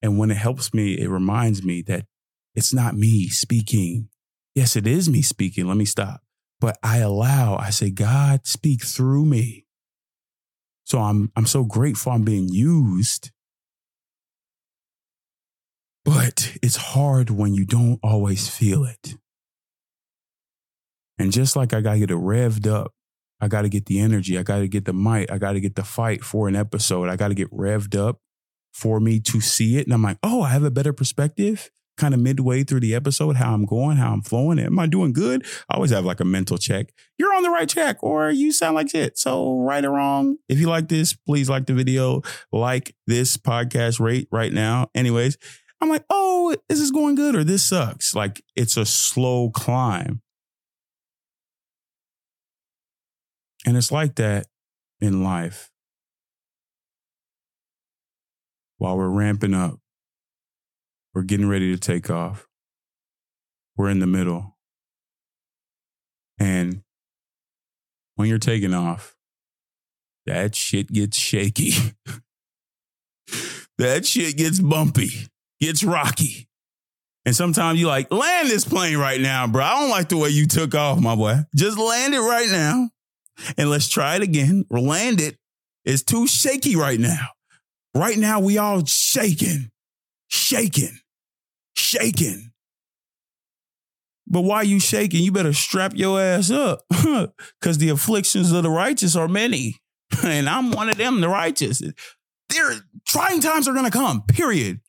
And 0.00 0.16
when 0.16 0.30
it 0.30 0.38
helps 0.38 0.72
me, 0.72 0.94
it 0.94 1.10
reminds 1.10 1.62
me 1.62 1.82
that 1.82 2.06
it's 2.54 2.72
not 2.72 2.96
me 2.96 3.28
speaking. 3.28 4.08
Yes, 4.54 4.76
it 4.76 4.86
is 4.86 5.10
me 5.10 5.20
speaking. 5.20 5.68
Let 5.68 5.76
me 5.76 5.84
stop. 5.84 6.22
But 6.58 6.78
I 6.82 7.00
allow, 7.00 7.56
I 7.56 7.68
say, 7.68 7.90
God, 7.90 8.46
speak 8.46 8.82
through 8.82 9.26
me. 9.26 9.66
So 10.90 10.98
I'm, 10.98 11.30
I'm 11.36 11.46
so 11.46 11.62
grateful 11.62 12.10
I'm 12.10 12.24
being 12.24 12.48
used. 12.48 13.30
But 16.04 16.58
it's 16.64 16.74
hard 16.74 17.30
when 17.30 17.54
you 17.54 17.64
don't 17.64 18.00
always 18.02 18.48
feel 18.48 18.82
it. 18.82 19.14
And 21.16 21.30
just 21.30 21.54
like 21.54 21.72
I 21.72 21.80
got 21.80 21.92
to 21.92 21.98
get 22.00 22.10
it 22.10 22.16
revved 22.16 22.66
up, 22.66 22.92
I 23.40 23.46
got 23.46 23.62
to 23.62 23.68
get 23.68 23.86
the 23.86 24.00
energy, 24.00 24.36
I 24.36 24.42
got 24.42 24.58
to 24.58 24.66
get 24.66 24.84
the 24.84 24.92
might, 24.92 25.30
I 25.30 25.38
got 25.38 25.52
to 25.52 25.60
get 25.60 25.76
the 25.76 25.84
fight 25.84 26.24
for 26.24 26.48
an 26.48 26.56
episode, 26.56 27.08
I 27.08 27.14
got 27.14 27.28
to 27.28 27.34
get 27.34 27.52
revved 27.52 27.96
up 27.96 28.18
for 28.74 28.98
me 28.98 29.20
to 29.20 29.40
see 29.40 29.76
it. 29.76 29.86
And 29.86 29.94
I'm 29.94 30.02
like, 30.02 30.18
oh, 30.24 30.42
I 30.42 30.48
have 30.48 30.64
a 30.64 30.72
better 30.72 30.92
perspective 30.92 31.70
kind 32.00 32.14
of 32.14 32.20
midway 32.20 32.64
through 32.64 32.80
the 32.80 32.94
episode, 32.94 33.36
how 33.36 33.52
I'm 33.52 33.66
going, 33.66 33.98
how 33.98 34.12
I'm 34.12 34.22
flowing. 34.22 34.58
Am 34.58 34.78
I 34.78 34.86
doing 34.86 35.12
good? 35.12 35.46
I 35.68 35.74
always 35.74 35.90
have 35.90 36.04
like 36.04 36.20
a 36.20 36.24
mental 36.24 36.56
check. 36.56 36.86
You're 37.18 37.34
on 37.34 37.42
the 37.42 37.50
right 37.50 37.68
track 37.68 38.02
or 38.02 38.30
you 38.30 38.52
sound 38.52 38.74
like 38.74 38.88
shit. 38.90 39.18
So 39.18 39.58
right 39.60 39.84
or 39.84 39.90
wrong, 39.90 40.38
if 40.48 40.58
you 40.58 40.68
like 40.68 40.88
this, 40.88 41.12
please 41.12 41.50
like 41.50 41.66
the 41.66 41.74
video, 41.74 42.22
like 42.50 42.96
this 43.06 43.36
podcast 43.36 44.00
rate 44.00 44.28
right 44.32 44.52
now. 44.52 44.88
Anyways, 44.94 45.36
I'm 45.80 45.90
like, 45.90 46.04
oh, 46.08 46.50
is 46.50 46.58
this 46.68 46.80
is 46.80 46.90
going 46.90 47.14
good 47.14 47.36
or 47.36 47.44
this 47.44 47.62
sucks. 47.62 48.14
Like 48.14 48.42
it's 48.56 48.76
a 48.76 48.86
slow 48.86 49.50
climb. 49.50 50.22
And 53.66 53.76
it's 53.76 53.92
like 53.92 54.14
that 54.14 54.46
in 55.00 55.22
life. 55.22 55.70
While 58.78 58.96
we're 58.96 59.10
ramping 59.10 59.52
up, 59.52 59.78
we're 61.14 61.22
getting 61.22 61.48
ready 61.48 61.72
to 61.72 61.78
take 61.78 62.10
off. 62.10 62.46
We're 63.76 63.90
in 63.90 64.00
the 64.00 64.06
middle. 64.06 64.56
And 66.38 66.82
when 68.16 68.28
you're 68.28 68.38
taking 68.38 68.74
off, 68.74 69.16
that 70.26 70.54
shit 70.54 70.92
gets 70.92 71.18
shaky. 71.18 71.72
that 73.78 74.06
shit 74.06 74.36
gets 74.36 74.60
bumpy, 74.60 75.28
gets 75.60 75.82
rocky. 75.82 76.48
And 77.26 77.36
sometimes 77.36 77.78
you 77.78 77.86
like, 77.86 78.10
land 78.10 78.48
this 78.48 78.64
plane 78.64 78.96
right 78.96 79.20
now, 79.20 79.46
bro. 79.46 79.62
I 79.62 79.80
don't 79.80 79.90
like 79.90 80.08
the 80.08 80.16
way 80.16 80.30
you 80.30 80.46
took 80.46 80.74
off, 80.74 80.98
my 81.00 81.14
boy. 81.14 81.36
Just 81.54 81.78
land 81.78 82.14
it 82.14 82.20
right 82.20 82.48
now. 82.48 82.90
And 83.56 83.70
let's 83.70 83.88
try 83.88 84.16
it 84.16 84.22
again. 84.22 84.64
We're 84.70 84.80
land 84.80 85.20
it. 85.20 85.36
It's 85.84 86.02
too 86.02 86.26
shaky 86.26 86.76
right 86.76 87.00
now. 87.00 87.28
Right 87.94 88.16
now, 88.16 88.40
we 88.40 88.58
all 88.58 88.84
shaking 88.84 89.69
shaking, 90.30 90.98
shaking. 91.74 92.52
But 94.26 94.42
why 94.42 94.62
you 94.62 94.78
shaking? 94.78 95.24
You 95.24 95.32
better 95.32 95.52
strap 95.52 95.92
your 95.94 96.20
ass 96.20 96.50
up 96.50 96.84
because 96.90 97.78
the 97.78 97.88
afflictions 97.88 98.52
of 98.52 98.62
the 98.62 98.70
righteous 98.70 99.16
are 99.16 99.28
many. 99.28 99.80
and 100.24 100.48
I'm 100.48 100.70
one 100.70 100.88
of 100.88 100.96
them, 100.96 101.20
the 101.20 101.28
righteous. 101.28 101.82
There, 102.48 102.72
trying 103.06 103.40
times 103.40 103.68
are 103.68 103.72
going 103.72 103.84
to 103.84 103.90
come, 103.90 104.22
period. 104.22 104.80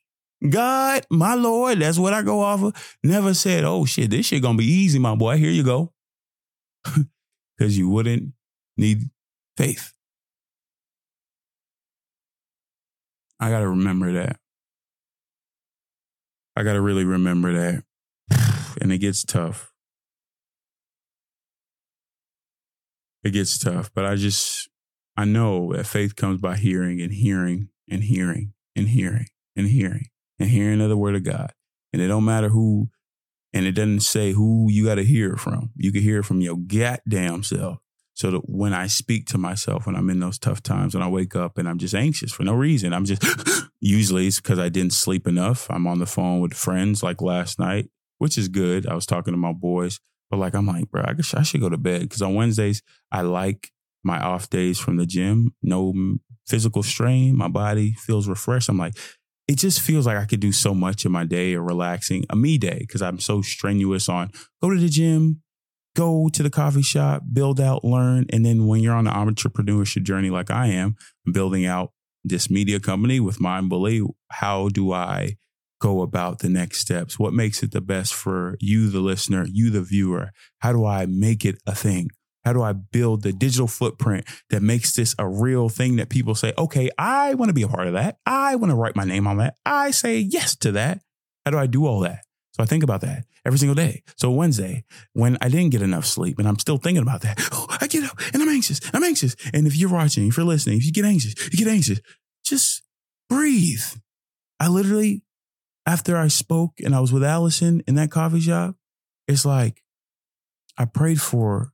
God, 0.48 1.06
my 1.10 1.34
Lord, 1.34 1.80
that's 1.80 1.98
what 1.98 2.12
I 2.12 2.22
go 2.22 2.40
off 2.40 2.62
of. 2.62 2.96
Never 3.02 3.34
said, 3.34 3.64
oh 3.64 3.84
shit, 3.84 4.10
this 4.10 4.26
shit 4.26 4.42
going 4.42 4.56
to 4.56 4.62
be 4.62 4.68
easy, 4.68 4.98
my 4.98 5.14
boy. 5.14 5.36
Here 5.36 5.50
you 5.50 5.64
go. 5.64 5.92
Because 7.58 7.76
you 7.78 7.88
wouldn't 7.88 8.32
need 8.76 9.10
faith. 9.56 9.92
I 13.38 13.50
got 13.50 13.60
to 13.60 13.68
remember 13.68 14.14
that. 14.14 14.40
I 16.56 16.62
got 16.62 16.74
to 16.74 16.80
really 16.80 17.04
remember 17.04 17.52
that. 17.52 17.84
And 18.80 18.92
it 18.92 18.98
gets 18.98 19.24
tough. 19.24 19.72
It 23.22 23.30
gets 23.30 23.58
tough, 23.58 23.90
but 23.94 24.04
I 24.04 24.16
just, 24.16 24.68
I 25.16 25.24
know 25.24 25.72
that 25.74 25.86
faith 25.86 26.16
comes 26.16 26.40
by 26.40 26.56
hearing 26.56 27.00
and 27.00 27.12
hearing 27.12 27.68
and 27.88 28.02
hearing 28.02 28.52
and 28.74 28.88
hearing 28.88 29.26
and 29.54 29.68
hearing 29.68 30.06
and 30.40 30.48
hearing 30.48 30.80
of 30.80 30.88
the 30.88 30.96
word 30.96 31.14
of 31.14 31.22
God. 31.22 31.52
And 31.92 32.02
it 32.02 32.08
don't 32.08 32.24
matter 32.24 32.48
who, 32.48 32.88
and 33.52 33.66
it 33.66 33.72
doesn't 33.72 34.00
say 34.00 34.32
who 34.32 34.68
you 34.70 34.86
got 34.86 34.96
to 34.96 35.04
hear 35.04 35.36
from. 35.36 35.70
You 35.76 35.92
can 35.92 36.02
hear 36.02 36.20
it 36.20 36.24
from 36.24 36.40
your 36.40 36.56
goddamn 36.56 37.44
self. 37.44 37.81
So 38.22 38.30
that 38.30 38.48
when 38.48 38.72
I 38.72 38.86
speak 38.86 39.26
to 39.30 39.36
myself 39.36 39.84
when 39.84 39.96
I'm 39.96 40.08
in 40.08 40.20
those 40.20 40.38
tough 40.38 40.62
times, 40.62 40.94
when 40.94 41.02
I 41.02 41.08
wake 41.08 41.34
up 41.34 41.58
and 41.58 41.68
I'm 41.68 41.78
just 41.78 41.92
anxious 41.92 42.30
for 42.30 42.44
no 42.44 42.54
reason, 42.54 42.92
I'm 42.92 43.04
just 43.04 43.20
usually 43.80 44.28
it's 44.28 44.40
because 44.40 44.60
I 44.60 44.68
didn't 44.68 44.92
sleep 44.92 45.26
enough. 45.26 45.66
I'm 45.68 45.88
on 45.88 45.98
the 45.98 46.06
phone 46.06 46.38
with 46.38 46.54
friends 46.54 47.02
like 47.02 47.20
last 47.20 47.58
night, 47.58 47.90
which 48.18 48.38
is 48.38 48.46
good. 48.46 48.86
I 48.86 48.94
was 48.94 49.06
talking 49.06 49.34
to 49.34 49.38
my 49.38 49.52
boys, 49.52 49.98
but 50.30 50.36
like 50.36 50.54
I'm 50.54 50.68
like, 50.68 50.88
bro, 50.88 51.02
I, 51.04 51.14
guess 51.14 51.34
I 51.34 51.42
should 51.42 51.62
go 51.62 51.68
to 51.68 51.76
bed 51.76 52.02
because 52.02 52.22
on 52.22 52.36
Wednesdays 52.36 52.80
I 53.10 53.22
like 53.22 53.72
my 54.04 54.20
off 54.20 54.48
days 54.48 54.78
from 54.78 54.98
the 54.98 55.06
gym. 55.06 55.52
No 55.60 55.92
mm, 55.92 56.20
physical 56.46 56.84
strain. 56.84 57.36
My 57.36 57.48
body 57.48 57.94
feels 57.94 58.28
refreshed. 58.28 58.68
I'm 58.68 58.78
like, 58.78 58.94
it 59.48 59.56
just 59.56 59.80
feels 59.80 60.06
like 60.06 60.16
I 60.16 60.26
could 60.26 60.38
do 60.38 60.52
so 60.52 60.74
much 60.74 61.04
in 61.04 61.10
my 61.10 61.24
day 61.24 61.54
or 61.54 61.62
relaxing 61.64 62.24
a 62.30 62.36
me 62.36 62.56
day 62.56 62.78
because 62.78 63.02
I'm 63.02 63.18
so 63.18 63.42
strenuous 63.42 64.08
on 64.08 64.30
go 64.62 64.70
to 64.70 64.78
the 64.78 64.88
gym, 64.88 65.42
go 65.94 66.28
to 66.32 66.42
the 66.42 66.50
coffee 66.50 66.82
shop, 66.82 67.22
build 67.32 67.60
out, 67.60 67.84
learn. 67.84 68.26
And 68.30 68.44
then 68.44 68.66
when 68.66 68.80
you're 68.80 68.94
on 68.94 69.04
the 69.04 69.10
entrepreneurship 69.10 70.02
journey 70.02 70.30
like 70.30 70.50
I 70.50 70.68
am, 70.68 70.96
building 71.30 71.66
out 71.66 71.92
this 72.24 72.50
media 72.50 72.80
company 72.80 73.20
with 73.20 73.40
Mind 73.40 73.68
Bully, 73.68 74.02
how 74.30 74.68
do 74.68 74.92
I 74.92 75.36
go 75.80 76.02
about 76.02 76.38
the 76.38 76.48
next 76.48 76.78
steps? 76.78 77.18
What 77.18 77.32
makes 77.32 77.62
it 77.62 77.72
the 77.72 77.80
best 77.80 78.14
for 78.14 78.56
you, 78.60 78.88
the 78.88 79.00
listener, 79.00 79.46
you, 79.50 79.70
the 79.70 79.82
viewer? 79.82 80.30
How 80.60 80.72
do 80.72 80.86
I 80.86 81.06
make 81.06 81.44
it 81.44 81.56
a 81.66 81.74
thing? 81.74 82.10
How 82.44 82.52
do 82.52 82.62
I 82.62 82.72
build 82.72 83.22
the 83.22 83.32
digital 83.32 83.68
footprint 83.68 84.26
that 84.50 84.62
makes 84.62 84.94
this 84.94 85.14
a 85.18 85.28
real 85.28 85.68
thing 85.68 85.96
that 85.96 86.08
people 86.08 86.34
say, 86.34 86.52
okay, 86.58 86.90
I 86.98 87.34
want 87.34 87.50
to 87.50 87.54
be 87.54 87.62
a 87.62 87.68
part 87.68 87.86
of 87.86 87.92
that. 87.94 88.16
I 88.26 88.56
want 88.56 88.70
to 88.70 88.76
write 88.76 88.96
my 88.96 89.04
name 89.04 89.26
on 89.26 89.36
that. 89.38 89.54
I 89.64 89.92
say 89.92 90.18
yes 90.18 90.56
to 90.56 90.72
that. 90.72 91.00
How 91.44 91.52
do 91.52 91.58
I 91.58 91.66
do 91.66 91.86
all 91.86 92.00
that? 92.00 92.20
So 92.52 92.62
I 92.62 92.66
think 92.66 92.84
about 92.84 93.00
that 93.00 93.24
every 93.46 93.58
single 93.58 93.74
day. 93.74 94.02
So 94.16 94.30
Wednesday, 94.30 94.84
when 95.14 95.38
I 95.40 95.48
didn't 95.48 95.70
get 95.70 95.82
enough 95.82 96.04
sleep 96.04 96.38
and 96.38 96.46
I'm 96.46 96.58
still 96.58 96.76
thinking 96.76 97.02
about 97.02 97.22
that, 97.22 97.38
oh, 97.52 97.66
I 97.80 97.86
get 97.86 98.04
up 98.04 98.18
and 98.32 98.42
I'm 98.42 98.48
anxious. 98.48 98.80
I'm 98.92 99.02
anxious. 99.02 99.34
And 99.54 99.66
if 99.66 99.76
you're 99.76 99.90
watching, 99.90 100.28
if 100.28 100.36
you're 100.36 100.46
listening, 100.46 100.78
if 100.78 100.84
you 100.84 100.92
get 100.92 101.04
anxious, 101.04 101.34
you 101.50 101.58
get 101.58 101.68
anxious, 101.68 102.00
just 102.44 102.82
breathe. 103.28 103.84
I 104.60 104.68
literally, 104.68 105.22
after 105.86 106.16
I 106.16 106.28
spoke 106.28 106.74
and 106.84 106.94
I 106.94 107.00
was 107.00 107.12
with 107.12 107.24
Allison 107.24 107.82
in 107.88 107.94
that 107.94 108.10
coffee 108.10 108.40
shop, 108.40 108.76
it's 109.26 109.44
like 109.46 109.82
I 110.76 110.84
prayed 110.84 111.20
for 111.20 111.72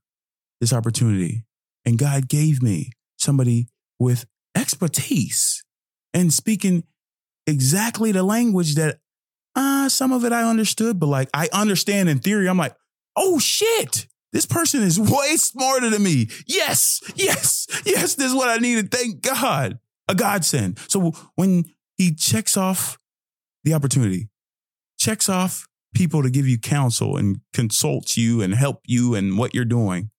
this 0.61 0.73
opportunity 0.73 1.45
and 1.85 1.97
God 1.97 2.29
gave 2.29 2.61
me 2.61 2.91
somebody 3.17 3.67
with 3.99 4.25
expertise 4.55 5.63
and 6.13 6.33
speaking 6.33 6.83
exactly 7.45 8.11
the 8.11 8.23
language 8.23 8.75
that 8.75 8.99
uh, 9.59 9.89
some 9.89 10.13
of 10.13 10.23
it 10.23 10.31
I 10.31 10.43
understood, 10.49 10.99
but 10.99 11.07
like 11.07 11.29
I 11.33 11.49
understand 11.51 12.07
in 12.07 12.19
theory. 12.19 12.47
I'm 12.47 12.57
like, 12.57 12.75
oh 13.17 13.39
shit, 13.39 14.07
this 14.31 14.45
person 14.45 14.81
is 14.81 14.97
way 14.97 15.35
smarter 15.35 15.89
than 15.89 16.01
me. 16.01 16.29
Yes, 16.47 17.01
yes, 17.15 17.67
yes, 17.85 18.15
this 18.15 18.27
is 18.27 18.33
what 18.33 18.49
I 18.49 18.57
needed. 18.57 18.89
Thank 18.89 19.21
God. 19.21 19.79
A 20.07 20.15
godsend. 20.15 20.79
So 20.87 21.11
when 21.35 21.65
he 21.97 22.15
checks 22.15 22.55
off 22.55 22.97
the 23.65 23.73
opportunity, 23.73 24.29
checks 24.97 25.27
off 25.27 25.67
people 25.93 26.23
to 26.23 26.29
give 26.29 26.47
you 26.47 26.57
counsel 26.57 27.17
and 27.17 27.41
consults 27.53 28.15
you 28.15 28.41
and 28.41 28.55
help 28.55 28.79
you 28.85 29.13
and 29.13 29.37
what 29.37 29.53
you're 29.53 29.65
doing, 29.65 30.09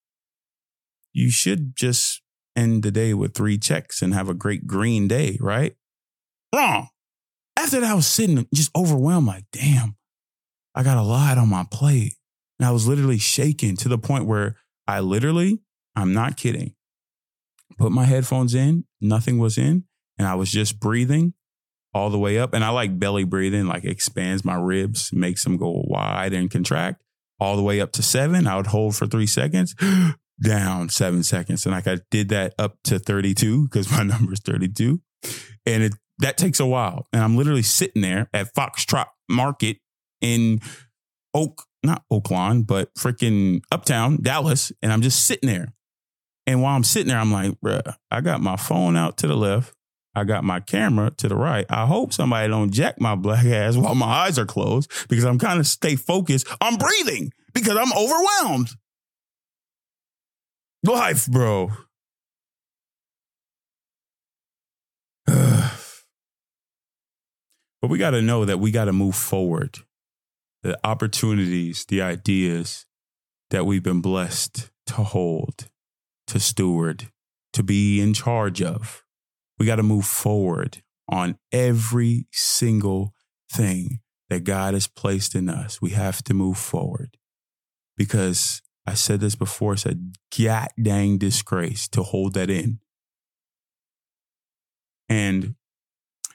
you 1.14 1.31
should 1.31 1.74
just 1.74 2.20
end 2.55 2.83
the 2.83 2.90
day 2.90 3.14
with 3.14 3.35
three 3.35 3.57
checks 3.57 4.03
and 4.03 4.12
have 4.12 4.29
a 4.29 4.35
great 4.35 4.66
green 4.66 5.09
day, 5.09 5.38
right? 5.40 5.76
Wrong. 6.55 6.88
After 7.61 7.81
that, 7.81 7.90
I 7.90 7.94
was 7.94 8.07
sitting 8.07 8.46
just 8.55 8.70
overwhelmed, 8.75 9.27
like, 9.27 9.44
damn, 9.53 9.94
I 10.75 10.83
got 10.83 10.96
a 10.96 11.03
lot 11.03 11.37
on 11.37 11.51
my 11.51 11.66
plate. 11.70 12.14
And 12.59 12.66
I 12.66 12.70
was 12.70 12.87
literally 12.87 13.18
shaking 13.18 13.77
to 13.77 13.88
the 13.88 13.99
point 13.99 14.25
where 14.25 14.57
I 14.87 15.01
literally, 15.01 15.61
I'm 15.94 16.14
not 16.14 16.38
kidding, 16.38 16.75
put 17.79 17.92
my 17.92 18.05
headphones 18.05 18.55
in, 18.55 18.85
nothing 19.01 19.38
was 19.38 19.59
in, 19.59 19.85
and 20.18 20.27
I 20.27 20.37
was 20.37 20.51
just 20.51 20.81
breathing 20.81 21.35
all 21.92 22.09
the 22.09 22.18
way 22.18 22.38
up. 22.38 22.55
And 22.55 22.64
I 22.64 22.70
like 22.70 22.99
belly 22.99 23.25
breathing, 23.25 23.66
like 23.66 23.85
expands 23.85 24.42
my 24.42 24.55
ribs, 24.55 25.12
makes 25.12 25.44
them 25.44 25.59
go 25.59 25.83
wide 25.87 26.33
and 26.33 26.51
contract 26.51 27.03
all 27.38 27.57
the 27.57 27.62
way 27.62 27.81
up 27.81 27.92
to 27.92 28.03
seven. 28.03 28.46
I 28.46 28.57
would 28.57 28.68
hold 28.68 28.96
for 28.96 29.07
three 29.07 29.27
seconds, 29.27 29.75
down 30.42 30.88
seven 30.88 31.23
seconds. 31.23 31.66
And 31.66 31.75
like 31.75 31.87
I 31.87 31.99
did 32.11 32.31
that 32.31 32.55
up 32.59 32.79
to 32.85 32.99
32 32.99 33.64
because 33.64 33.90
my 33.90 34.03
number 34.03 34.33
is 34.33 34.40
32. 34.40 35.01
And 35.66 35.83
it 35.83 35.94
that 36.21 36.37
takes 36.37 36.61
a 36.61 36.67
while. 36.67 37.09
And 37.13 37.23
I'm 37.23 37.37
literally 37.37 37.63
sitting 37.63 38.03
there 38.03 38.29
at 38.33 38.55
Foxtrot 38.55 39.07
Market 39.29 39.79
in 40.21 40.61
Oak, 41.35 41.65
not 41.83 42.05
Oaklawn, 42.13 42.67
but 42.67 42.95
freaking 42.95 43.63
Uptown, 43.73 44.19
Dallas. 44.23 44.73
And 44.83 44.93
I'm 44.93 45.03
just 45.03 45.27
sitting 45.27 45.49
there. 45.49 45.73
And 46.47 46.63
while 46.63 46.77
I'm 46.77 46.85
sitting 46.85 47.09
there, 47.09 47.19
I'm 47.19 47.33
like, 47.33 47.61
bruh, 47.61 47.95
I 48.11 48.21
got 48.21 48.41
my 48.41 48.57
phone 48.57 48.97
out 48.97 49.17
to 49.19 49.27
the 49.27 49.37
left. 49.37 49.75
I 50.15 50.25
got 50.25 50.43
my 50.43 50.61
camera 50.61 51.13
to 51.19 51.29
the 51.29 51.37
right. 51.37 51.65
I 51.71 51.87
hope 51.87 52.13
somebody 52.13 52.49
don't 52.49 52.73
jack 52.73 53.01
my 53.01 53.15
black 53.15 53.45
ass 53.47 53.77
while 53.77 53.95
my 53.95 54.07
eyes 54.07 54.39
are 54.39 54.47
closed 54.47 54.91
because 55.09 55.25
I'm 55.25 55.39
kind 55.39 55.61
of 55.61 55.67
stay 55.67 55.97
focused 55.97 56.49
I'm 56.61 56.77
breathing 56.77 57.33
because 57.55 57.77
I'm 57.77 57.93
overwhelmed. 57.93 58.71
Life, 60.85 61.27
bro. 61.27 61.71
But 67.81 67.88
we 67.88 67.99
got 67.99 68.11
to 68.11 68.23
know 68.23 68.45
that 68.45 68.59
we 68.59 68.71
got 68.71 68.87
to 68.87 68.93
move 68.93 69.16
forward. 69.16 69.79
The 70.62 70.79
opportunities, 70.85 71.87
the 71.87 72.03
ideas 72.03 72.87
that 73.51 73.64
we've 73.64 73.83
been 73.83 74.03
blessed 74.03 74.71
to 74.87 74.95
hold, 74.95 75.69
to 76.27 76.38
steward, 76.38 77.09
to 77.53 77.62
be 77.62 78.01
in 78.01 78.14
charge 78.14 78.62
of. 78.62 79.05
We 79.59 79.66
got 79.66 79.77
to 79.77 79.83
move 79.83 80.07
forward 80.07 80.83
on 81.09 81.38
every 81.53 82.27
single 82.31 83.14
thing 83.51 84.01
that 84.29 84.45
God 84.45 84.75
has 84.75 84.87
placed 84.87 85.35
in 85.35 85.49
us. 85.49 85.83
We 85.83 85.90
have 85.90 86.23
to 86.25 86.35
move 86.35 86.57
forward 86.57 87.16
because 87.97 88.62
I 88.87 88.95
said 88.95 89.21
this 89.21 89.35
before, 89.35 89.75
it's 89.75 89.87
a 89.87 89.97
god 90.37 90.69
dang 90.81 91.19
disgrace 91.19 91.88
to 91.88 92.03
hold 92.03 92.35
that 92.35 92.49
in. 92.49 92.79
And 95.09 95.57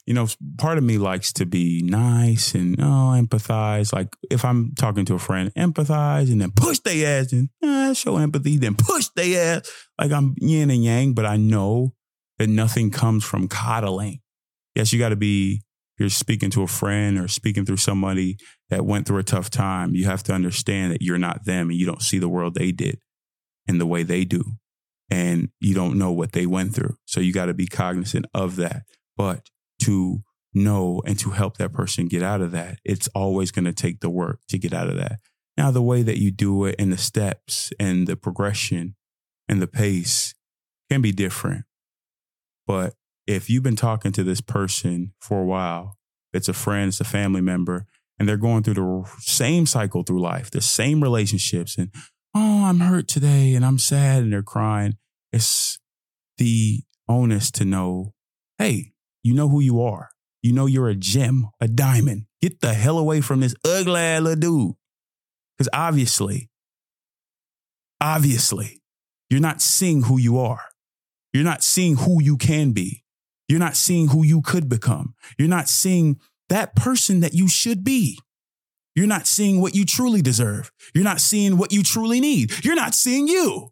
you 0.05 0.13
know, 0.13 0.27
part 0.57 0.77
of 0.77 0.83
me 0.83 0.97
likes 0.97 1.33
to 1.33 1.45
be 1.45 1.81
nice 1.83 2.53
and 2.53 2.75
oh, 2.79 3.15
empathize. 3.17 3.91
Like 3.91 4.15
if 4.29 4.45
I'm 4.45 4.73
talking 4.77 5.05
to 5.05 5.15
a 5.15 5.19
friend, 5.19 5.51
empathize 5.55 6.31
and 6.31 6.39
then 6.39 6.51
push 6.51 6.79
their 6.79 7.21
ass 7.21 7.31
and 7.33 7.49
eh, 7.63 7.93
show 7.93 8.17
empathy, 8.17 8.57
then 8.57 8.75
push 8.75 9.07
their 9.15 9.57
ass. 9.57 9.71
Like 9.99 10.11
I'm 10.11 10.35
yin 10.37 10.69
and 10.69 10.83
yang, 10.83 11.13
but 11.13 11.25
I 11.25 11.37
know 11.37 11.93
that 12.37 12.47
nothing 12.47 12.91
comes 12.91 13.23
from 13.23 13.47
coddling. 13.47 14.19
Yes, 14.75 14.93
you 14.93 14.99
got 14.99 15.09
to 15.09 15.15
be, 15.15 15.63
you're 15.97 16.09
speaking 16.09 16.51
to 16.51 16.61
a 16.61 16.67
friend 16.67 17.17
or 17.17 17.27
speaking 17.27 17.65
through 17.65 17.77
somebody 17.77 18.37
that 18.69 18.85
went 18.85 19.07
through 19.07 19.19
a 19.19 19.23
tough 19.23 19.49
time. 19.49 19.95
You 19.95 20.05
have 20.05 20.21
to 20.23 20.33
understand 20.33 20.91
that 20.91 21.01
you're 21.01 21.17
not 21.17 21.45
them 21.45 21.69
and 21.69 21.79
you 21.79 21.85
don't 21.85 22.01
see 22.01 22.19
the 22.19 22.29
world 22.29 22.53
they 22.53 22.71
did 22.71 22.99
in 23.67 23.79
the 23.79 23.87
way 23.87 24.03
they 24.03 24.23
do. 24.23 24.43
And 25.09 25.49
you 25.59 25.73
don't 25.73 25.97
know 25.97 26.11
what 26.11 26.33
they 26.33 26.45
went 26.45 26.75
through. 26.75 26.97
So 27.05 27.21
you 27.21 27.31
got 27.31 27.45
to 27.45 27.53
be 27.53 27.67
cognizant 27.67 28.25
of 28.33 28.57
that. 28.57 28.83
But 29.15 29.47
to 29.83 30.23
know 30.53 31.01
and 31.05 31.19
to 31.19 31.31
help 31.31 31.57
that 31.57 31.73
person 31.73 32.07
get 32.07 32.23
out 32.23 32.41
of 32.41 32.51
that, 32.51 32.79
it's 32.83 33.07
always 33.09 33.51
going 33.51 33.65
to 33.65 33.73
take 33.73 33.99
the 33.99 34.09
work 34.09 34.39
to 34.49 34.57
get 34.57 34.73
out 34.73 34.89
of 34.89 34.95
that. 34.97 35.19
Now, 35.57 35.71
the 35.71 35.81
way 35.81 36.01
that 36.01 36.17
you 36.17 36.31
do 36.31 36.65
it 36.65 36.75
and 36.79 36.91
the 36.91 36.97
steps 36.97 37.71
and 37.79 38.07
the 38.07 38.15
progression 38.15 38.95
and 39.47 39.61
the 39.61 39.67
pace 39.67 40.33
can 40.89 41.01
be 41.01 41.11
different. 41.11 41.65
But 42.67 42.95
if 43.27 43.49
you've 43.49 43.63
been 43.63 43.75
talking 43.75 44.11
to 44.13 44.23
this 44.23 44.41
person 44.41 45.13
for 45.19 45.41
a 45.41 45.45
while, 45.45 45.97
it's 46.33 46.49
a 46.49 46.53
friend, 46.53 46.89
it's 46.89 46.99
a 46.99 47.05
family 47.05 47.41
member, 47.41 47.85
and 48.19 48.27
they're 48.27 48.37
going 48.37 48.63
through 48.63 48.73
the 48.73 49.09
same 49.19 49.65
cycle 49.65 50.03
through 50.03 50.21
life, 50.21 50.51
the 50.51 50.61
same 50.61 51.01
relationships, 51.01 51.77
and 51.77 51.89
oh, 52.35 52.65
I'm 52.65 52.79
hurt 52.79 53.07
today 53.07 53.55
and 53.55 53.65
I'm 53.65 53.79
sad 53.79 54.23
and 54.23 54.33
they're 54.33 54.43
crying. 54.43 54.97
It's 55.31 55.79
the 56.37 56.83
onus 57.07 57.51
to 57.51 57.65
know, 57.65 58.13
hey, 58.57 58.91
you 59.25 59.33
know 59.33 59.49
who 59.49 59.59
you 59.59 59.81
are. 59.81 60.09
You 60.43 60.53
know 60.53 60.67
you're 60.67 60.87
a 60.87 60.93
gem, 60.93 61.49
a 61.59 61.67
diamond. 61.67 62.27
Get 62.43 62.61
the 62.61 62.75
hell 62.75 62.99
away 62.99 63.21
from 63.21 63.39
this 63.39 63.55
ugly 63.65 64.19
little 64.19 64.35
dude. 64.35 64.75
Because 65.57 65.67
obviously, 65.73 66.51
obviously, 67.99 68.83
you're 69.31 69.39
not 69.41 69.63
seeing 69.63 70.03
who 70.03 70.19
you 70.19 70.37
are. 70.37 70.61
You're 71.33 71.43
not 71.43 71.63
seeing 71.63 71.95
who 71.95 72.21
you 72.21 72.37
can 72.37 72.71
be. 72.71 73.03
You're 73.49 73.57
not 73.57 73.75
seeing 73.75 74.09
who 74.09 74.23
you 74.23 74.43
could 74.43 74.69
become. 74.69 75.15
You're 75.39 75.47
not 75.47 75.69
seeing 75.69 76.19
that 76.49 76.75
person 76.75 77.21
that 77.21 77.33
you 77.33 77.47
should 77.47 77.83
be. 77.83 78.19
You're 78.93 79.07
not 79.07 79.25
seeing 79.25 79.59
what 79.59 79.73
you 79.73 79.85
truly 79.85 80.21
deserve. 80.21 80.71
You're 80.93 81.03
not 81.03 81.19
seeing 81.19 81.57
what 81.57 81.71
you 81.71 81.81
truly 81.81 82.19
need. 82.19 82.63
You're 82.63 82.75
not 82.75 82.93
seeing 82.93 83.27
you. 83.27 83.69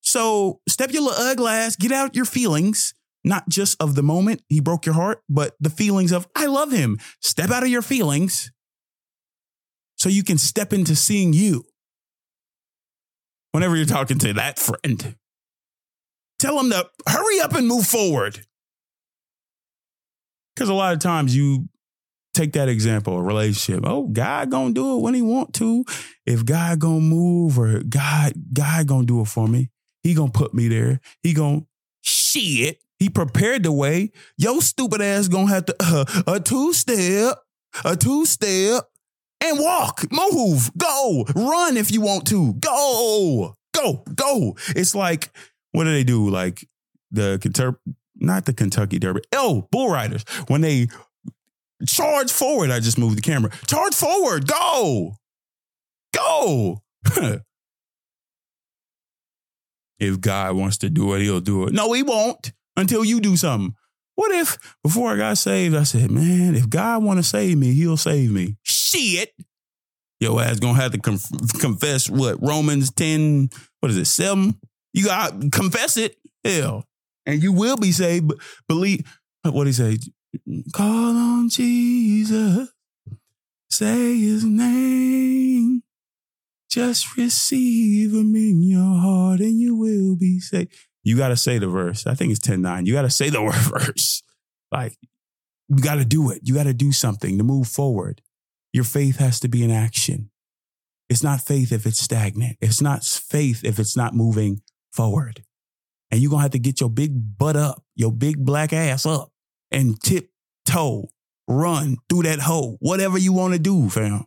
So 0.00 0.60
step 0.66 0.90
your 0.90 1.02
little 1.02 1.22
ugly 1.22 1.52
ass, 1.52 1.76
get 1.76 1.92
out 1.92 2.16
your 2.16 2.24
feelings, 2.24 2.94
not 3.26 3.48
just 3.48 3.82
of 3.82 3.96
the 3.96 4.02
moment 4.02 4.40
he 4.48 4.60
broke 4.60 4.86
your 4.86 4.94
heart, 4.94 5.20
but 5.28 5.56
the 5.58 5.68
feelings 5.68 6.12
of, 6.12 6.28
I 6.36 6.46
love 6.46 6.70
him. 6.70 6.98
Step 7.20 7.50
out 7.50 7.64
of 7.64 7.68
your 7.68 7.82
feelings 7.82 8.52
so 9.98 10.08
you 10.08 10.22
can 10.22 10.38
step 10.38 10.72
into 10.72 10.94
seeing 10.94 11.32
you. 11.32 11.64
Whenever 13.50 13.74
you're 13.74 13.84
talking 13.84 14.18
to 14.18 14.32
that 14.34 14.58
friend, 14.58 15.16
tell 16.38 16.60
him 16.60 16.70
to 16.70 16.88
hurry 17.08 17.40
up 17.40 17.54
and 17.54 17.66
move 17.66 17.86
forward. 17.86 18.46
Because 20.54 20.68
a 20.68 20.74
lot 20.74 20.92
of 20.92 21.00
times 21.00 21.34
you 21.34 21.68
take 22.32 22.52
that 22.52 22.68
example, 22.68 23.16
a 23.16 23.22
relationship. 23.22 23.82
Oh, 23.84 24.06
God 24.06 24.50
gonna 24.50 24.72
do 24.72 24.96
it 24.96 25.00
when 25.00 25.14
he 25.14 25.22
want 25.22 25.52
to. 25.54 25.84
If 26.26 26.44
God 26.44 26.78
gonna 26.78 27.00
move 27.00 27.58
or 27.58 27.80
God, 27.80 28.34
God 28.52 28.86
gonna 28.86 29.06
do 29.06 29.20
it 29.22 29.26
for 29.26 29.48
me. 29.48 29.70
He 30.02 30.14
gonna 30.14 30.30
put 30.30 30.54
me 30.54 30.68
there. 30.68 31.00
He 31.22 31.32
gonna 31.32 31.62
shit. 32.02 32.78
He 32.98 33.08
prepared 33.10 33.62
the 33.62 33.72
way. 33.72 34.10
Yo, 34.38 34.60
stupid 34.60 35.00
ass 35.02 35.28
gonna 35.28 35.48
have 35.48 35.66
to 35.66 35.76
uh, 35.80 36.04
a 36.26 36.40
two 36.40 36.72
step, 36.72 37.38
a 37.84 37.96
two 37.96 38.24
step, 38.26 38.84
and 39.42 39.58
walk, 39.58 40.04
move, 40.10 40.70
go, 40.76 41.24
run 41.34 41.76
if 41.76 41.92
you 41.92 42.00
want 42.00 42.26
to, 42.28 42.54
go, 42.54 43.54
go, 43.74 44.02
go. 44.14 44.56
It's 44.68 44.94
like 44.94 45.30
what 45.76 45.84
do 45.84 45.92
they 45.92 46.04
do? 46.04 46.30
Like 46.30 46.66
the 47.10 47.76
not 48.16 48.46
the 48.46 48.54
Kentucky 48.54 48.98
Derby. 48.98 49.20
Oh, 49.34 49.68
bull 49.70 49.90
riders 49.90 50.24
when 50.48 50.62
they 50.62 50.88
charge 51.86 52.32
forward. 52.32 52.70
I 52.70 52.80
just 52.80 52.98
moved 52.98 53.18
the 53.18 53.22
camera. 53.22 53.50
Charge 53.66 53.94
forward, 53.94 54.46
go, 54.48 55.16
go. 56.14 56.82
if 59.98 60.18
God 60.20 60.56
wants 60.56 60.78
to 60.78 60.88
do 60.88 61.12
it, 61.12 61.20
He'll 61.20 61.40
do 61.40 61.66
it. 61.66 61.74
No, 61.74 61.92
He 61.92 62.02
won't 62.02 62.52
until 62.76 63.04
you 63.04 63.20
do 63.20 63.36
something. 63.36 63.74
What 64.16 64.32
if 64.32 64.56
before 64.82 65.12
I 65.12 65.16
got 65.16 65.38
saved, 65.38 65.76
I 65.76 65.82
said, 65.82 66.10
man, 66.10 66.54
if 66.54 66.68
God 66.68 67.02
want 67.02 67.18
to 67.18 67.22
save 67.22 67.58
me, 67.58 67.74
he'll 67.74 67.96
save 67.98 68.30
me. 68.30 68.56
Shit. 68.62 69.32
Your 70.20 70.40
ass 70.40 70.58
gonna 70.58 70.80
have 70.80 70.92
to 70.92 70.98
conf- 70.98 71.60
confess 71.60 72.08
what? 72.08 72.38
Romans 72.40 72.90
10, 72.92 73.50
what 73.80 73.90
is 73.90 73.98
it, 73.98 74.06
7? 74.06 74.58
You 74.94 75.04
got 75.04 75.38
to 75.38 75.50
confess 75.50 75.98
it. 75.98 76.16
Hell. 76.42 76.84
And 77.26 77.42
you 77.42 77.52
will 77.52 77.76
be 77.76 77.92
saved. 77.92 78.28
But 78.28 78.38
Believe, 78.66 79.04
what 79.42 79.66
he 79.66 79.72
say? 79.74 79.98
Call 80.74 81.16
on 81.16 81.48
Jesus. 81.50 82.70
Say 83.70 84.18
his 84.18 84.44
name. 84.44 85.82
Just 86.70 87.16
receive 87.16 88.12
him 88.14 88.34
in 88.34 88.62
your 88.62 89.00
heart 89.00 89.40
and 89.40 89.60
you 89.60 89.76
will 89.76 90.16
be 90.16 90.40
saved 90.40 90.72
you 91.06 91.16
got 91.16 91.28
to 91.28 91.36
say 91.36 91.58
the 91.58 91.68
verse. 91.68 92.04
I 92.04 92.14
think 92.14 92.32
it's 92.32 92.40
10 92.40 92.60
9. 92.60 92.84
You 92.84 92.92
got 92.92 93.02
to 93.02 93.10
say 93.10 93.30
the 93.30 93.40
verse. 93.72 94.24
Like, 94.72 94.98
you 95.68 95.76
got 95.76 95.94
to 95.94 96.04
do 96.04 96.32
it. 96.32 96.40
You 96.42 96.54
got 96.54 96.64
to 96.64 96.74
do 96.74 96.90
something 96.90 97.38
to 97.38 97.44
move 97.44 97.68
forward. 97.68 98.22
Your 98.72 98.82
faith 98.82 99.18
has 99.18 99.38
to 99.40 99.48
be 99.48 99.62
in 99.62 99.70
action. 99.70 100.30
It's 101.08 101.22
not 101.22 101.40
faith 101.40 101.70
if 101.70 101.86
it's 101.86 102.00
stagnant. 102.00 102.56
It's 102.60 102.82
not 102.82 103.04
faith 103.04 103.60
if 103.64 103.78
it's 103.78 103.96
not 103.96 104.14
moving 104.14 104.62
forward. 104.92 105.44
And 106.10 106.20
you're 106.20 106.30
going 106.30 106.40
to 106.40 106.42
have 106.42 106.50
to 106.52 106.58
get 106.58 106.80
your 106.80 106.90
big 106.90 107.38
butt 107.38 107.54
up, 107.54 107.84
your 107.94 108.10
big 108.10 108.44
black 108.44 108.72
ass 108.72 109.06
up 109.06 109.30
and 109.70 110.02
tiptoe, 110.02 111.08
run 111.46 111.98
through 112.08 112.24
that 112.24 112.40
hole. 112.40 112.78
Whatever 112.80 113.16
you 113.16 113.32
want 113.32 113.52
to 113.52 113.60
do, 113.60 113.88
fam. 113.90 114.24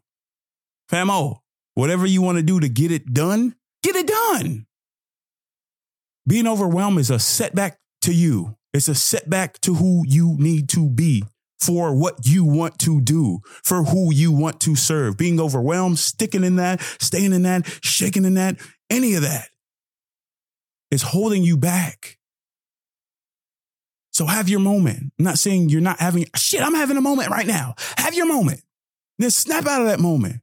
Famo, 0.89 1.39
whatever 1.73 2.05
you 2.05 2.21
want 2.21 2.37
to 2.37 2.43
do 2.43 2.61
to 2.61 2.69
get 2.69 2.93
it 2.93 3.13
done, 3.13 3.55
get 3.83 3.97
it 3.97 4.07
done. 4.07 4.65
Being 6.29 6.45
overwhelmed 6.45 6.99
is 6.99 7.09
a 7.09 7.17
setback 7.17 7.79
to 8.03 8.13
you. 8.13 8.55
It's 8.71 8.87
a 8.87 8.93
setback 8.93 9.59
to 9.61 9.73
who 9.73 10.03
you 10.05 10.35
need 10.37 10.69
to 10.69 10.87
be 10.87 11.23
for 11.59 11.95
what 11.95 12.27
you 12.27 12.45
want 12.45 12.77
to 12.81 13.01
do, 13.01 13.39
for 13.63 13.81
who 13.81 14.13
you 14.13 14.31
want 14.31 14.59
to 14.61 14.75
serve. 14.75 15.17
Being 15.17 15.39
overwhelmed, 15.39 15.97
sticking 15.97 16.43
in 16.43 16.57
that, 16.57 16.81
staying 17.01 17.33
in 17.33 17.41
that, 17.43 17.65
shaking 17.83 18.25
in 18.25 18.35
that, 18.35 18.57
any 18.91 19.15
of 19.15 19.23
that 19.23 19.47
is 20.91 21.01
holding 21.01 21.41
you 21.41 21.57
back. 21.57 22.19
So 24.11 24.27
have 24.27 24.49
your 24.49 24.59
moment. 24.59 25.11
I'm 25.17 25.25
not 25.25 25.39
saying 25.39 25.69
you're 25.69 25.81
not 25.81 25.99
having, 25.99 26.27
shit, 26.35 26.61
I'm 26.61 26.75
having 26.75 26.97
a 26.97 27.01
moment 27.01 27.31
right 27.31 27.47
now. 27.47 27.73
Have 27.97 28.13
your 28.13 28.27
moment. 28.27 28.61
Then 29.17 29.31
snap 29.31 29.65
out 29.65 29.81
of 29.81 29.87
that 29.87 29.99
moment 29.99 30.41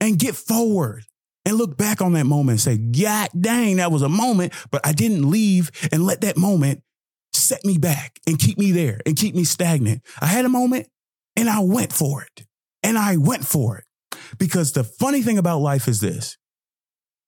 and 0.00 0.18
get 0.18 0.34
forward 0.34 1.04
and 1.44 1.56
look 1.56 1.76
back 1.76 2.00
on 2.00 2.12
that 2.12 2.26
moment 2.26 2.50
and 2.50 2.60
say, 2.60 2.76
God 2.76 3.28
dang, 3.38 3.76
that 3.76 3.90
was 3.90 4.02
a 4.02 4.08
moment, 4.08 4.52
but 4.70 4.80
I 4.86 4.92
didn't 4.92 5.28
leave 5.28 5.70
and 5.90 6.04
let 6.04 6.20
that 6.20 6.36
moment 6.36 6.82
set 7.32 7.64
me 7.64 7.78
back 7.78 8.18
and 8.26 8.38
keep 8.38 8.58
me 8.58 8.72
there 8.72 9.00
and 9.06 9.16
keep 9.16 9.34
me 9.34 9.44
stagnant. 9.44 10.02
I 10.20 10.26
had 10.26 10.44
a 10.44 10.48
moment 10.48 10.88
and 11.36 11.48
I 11.48 11.60
went 11.60 11.92
for 11.92 12.22
it. 12.22 12.46
And 12.82 12.98
I 12.98 13.16
went 13.16 13.46
for 13.46 13.78
it. 13.78 13.84
Because 14.38 14.72
the 14.72 14.84
funny 14.84 15.22
thing 15.22 15.38
about 15.38 15.60
life 15.60 15.88
is 15.88 16.00
this 16.00 16.36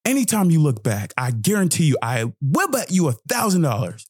anytime 0.05 0.50
you 0.50 0.61
look 0.61 0.83
back, 0.83 1.12
I 1.16 1.31
guarantee 1.31 1.85
you, 1.85 1.96
I 2.03 2.33
will 2.40 2.68
bet 2.68 2.90
you 2.90 3.09
a 3.09 3.12
thousand 3.12 3.62
dollars 3.62 4.07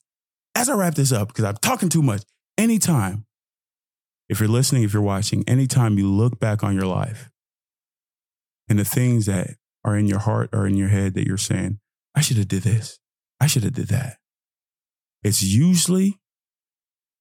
as 0.55 0.69
I 0.69 0.75
wrap 0.75 0.95
this 0.95 1.13
up, 1.13 1.29
because 1.29 1.45
I'm 1.45 1.57
talking 1.57 1.89
too 1.89 2.03
much. 2.03 2.23
Anytime, 2.57 3.27
if 4.29 4.41
you're 4.41 4.49
listening, 4.49 4.85
if 4.85 4.93
you're 4.93 5.03
watching, 5.03 5.45
anytime 5.49 5.99
you 5.99 6.11
look 6.11 6.39
back 6.39 6.63
on 6.63 6.75
your 6.75 6.87
life 6.87 7.29
and 8.69 8.79
the 8.79 8.85
things 8.85 9.27
that 9.27 9.57
are 9.85 9.97
in 9.97 10.07
your 10.07 10.21
heart 10.21 10.51
or 10.53 10.67
in 10.67 10.77
your 10.77 10.89
head 10.89 11.15
that 11.15 11.27
you're 11.27 11.37
saying, 11.37 11.79
I 12.15 12.21
should 12.21 12.37
have 12.37 12.49
did 12.49 12.63
this. 12.63 12.99
I 13.41 13.47
should 13.47 13.65
have 13.65 13.75
did 13.75 13.89
that. 13.89 14.17
It's 15.23 15.43
usually, 15.43 16.19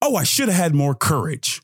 oh, 0.02 0.16
I 0.16 0.24
should 0.24 0.50
have 0.50 0.58
had 0.58 0.76
more 0.76 0.96
courage. 0.96 1.62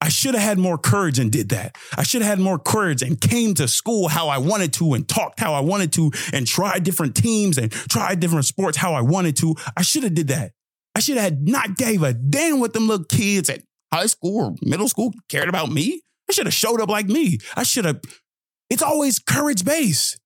I 0.00 0.08
should 0.08 0.34
have 0.34 0.42
had 0.42 0.58
more 0.58 0.78
courage 0.78 1.18
and 1.18 1.30
did 1.30 1.48
that. 1.48 1.76
I 1.96 2.02
should 2.04 2.22
have 2.22 2.30
had 2.30 2.40
more 2.40 2.58
courage 2.58 3.02
and 3.02 3.20
came 3.20 3.54
to 3.54 3.66
school 3.66 4.08
how 4.08 4.28
I 4.28 4.38
wanted 4.38 4.72
to 4.74 4.94
and 4.94 5.08
talked 5.08 5.40
how 5.40 5.54
I 5.54 5.60
wanted 5.60 5.92
to 5.94 6.12
and 6.32 6.46
tried 6.46 6.84
different 6.84 7.16
teams 7.16 7.58
and 7.58 7.72
tried 7.72 8.20
different 8.20 8.44
sports 8.44 8.76
how 8.76 8.94
I 8.94 9.00
wanted 9.00 9.36
to. 9.38 9.56
I 9.76 9.82
should 9.82 10.04
have 10.04 10.14
did 10.14 10.28
that. 10.28 10.52
I 10.94 11.00
should 11.00 11.16
have 11.16 11.40
not 11.40 11.76
gave 11.76 12.02
a 12.02 12.12
damn 12.12 12.60
what 12.60 12.72
them 12.72 12.88
little 12.88 13.06
kids 13.06 13.50
at 13.50 13.62
high 13.92 14.06
school 14.06 14.44
or 14.44 14.54
middle 14.62 14.88
school 14.88 15.12
cared 15.28 15.48
about 15.48 15.70
me. 15.70 16.02
I 16.28 16.32
should 16.32 16.46
have 16.46 16.54
showed 16.54 16.80
up 16.80 16.88
like 16.88 17.06
me. 17.06 17.38
I 17.56 17.62
should 17.62 17.84
have 17.84 18.00
it's 18.70 18.82
always 18.82 19.18
courage 19.18 19.64
based. 19.64 20.20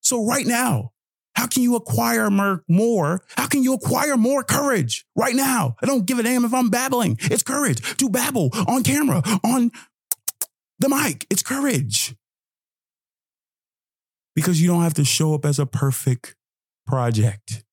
So 0.00 0.24
right 0.26 0.46
now, 0.46 0.92
how 1.34 1.46
can 1.46 1.62
you 1.62 1.76
acquire 1.76 2.30
more? 2.30 3.22
How 3.36 3.46
can 3.46 3.62
you 3.62 3.74
acquire 3.74 4.16
more 4.16 4.42
courage 4.44 5.06
right 5.16 5.34
now? 5.34 5.76
I 5.82 5.86
don't 5.86 6.06
give 6.06 6.18
a 6.18 6.22
damn 6.22 6.44
if 6.44 6.52
I'm 6.52 6.70
babbling. 6.70 7.18
It's 7.22 7.42
courage 7.42 7.96
to 7.96 8.10
babble 8.10 8.50
on 8.68 8.82
camera, 8.82 9.22
on 9.44 9.70
the 10.78 10.88
mic. 10.88 11.26
It's 11.30 11.42
courage. 11.42 12.14
Because 14.34 14.60
you 14.60 14.68
don't 14.68 14.82
have 14.82 14.94
to 14.94 15.04
show 15.04 15.34
up 15.34 15.44
as 15.44 15.58
a 15.58 15.66
perfect 15.66 16.36
project. 16.86 17.64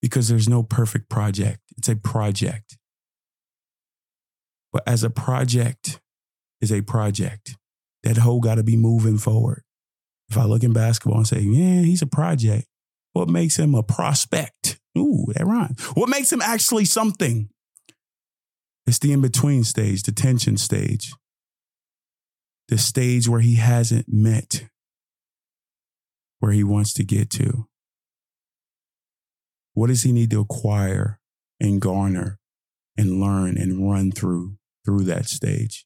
Because 0.00 0.28
there's 0.28 0.48
no 0.48 0.62
perfect 0.62 1.08
project. 1.08 1.60
It's 1.76 1.88
a 1.88 1.96
project. 1.96 2.76
But 4.72 4.82
as 4.86 5.02
a 5.02 5.10
project 5.10 6.00
is 6.60 6.70
a 6.70 6.82
project, 6.82 7.56
that 8.06 8.18
hoe 8.18 8.38
got 8.38 8.54
to 8.54 8.62
be 8.62 8.76
moving 8.76 9.18
forward. 9.18 9.62
If 10.28 10.38
I 10.38 10.44
look 10.44 10.62
in 10.62 10.72
basketball 10.72 11.18
and 11.18 11.26
say, 11.26 11.40
yeah, 11.40 11.82
he's 11.82 12.02
a 12.02 12.06
project, 12.06 12.66
what 13.12 13.28
makes 13.28 13.58
him 13.58 13.74
a 13.74 13.82
prospect? 13.82 14.78
Ooh, 14.96 15.26
that 15.34 15.44
rhymes. 15.44 15.80
What 15.94 16.08
makes 16.08 16.32
him 16.32 16.40
actually 16.40 16.84
something? 16.84 17.48
It's 18.86 18.98
the 19.00 19.12
in 19.12 19.20
between 19.20 19.64
stage, 19.64 20.04
the 20.04 20.12
tension 20.12 20.56
stage, 20.56 21.12
the 22.68 22.78
stage 22.78 23.28
where 23.28 23.40
he 23.40 23.56
hasn't 23.56 24.06
met 24.08 24.68
where 26.38 26.52
he 26.52 26.62
wants 26.62 26.92
to 26.94 27.04
get 27.04 27.30
to. 27.30 27.66
What 29.74 29.88
does 29.88 30.04
he 30.04 30.12
need 30.12 30.30
to 30.30 30.40
acquire 30.40 31.18
and 31.58 31.80
garner 31.80 32.38
and 32.96 33.20
learn 33.20 33.58
and 33.58 33.90
run 33.90 34.12
through 34.12 34.58
through 34.84 35.04
that 35.04 35.26
stage? 35.26 35.85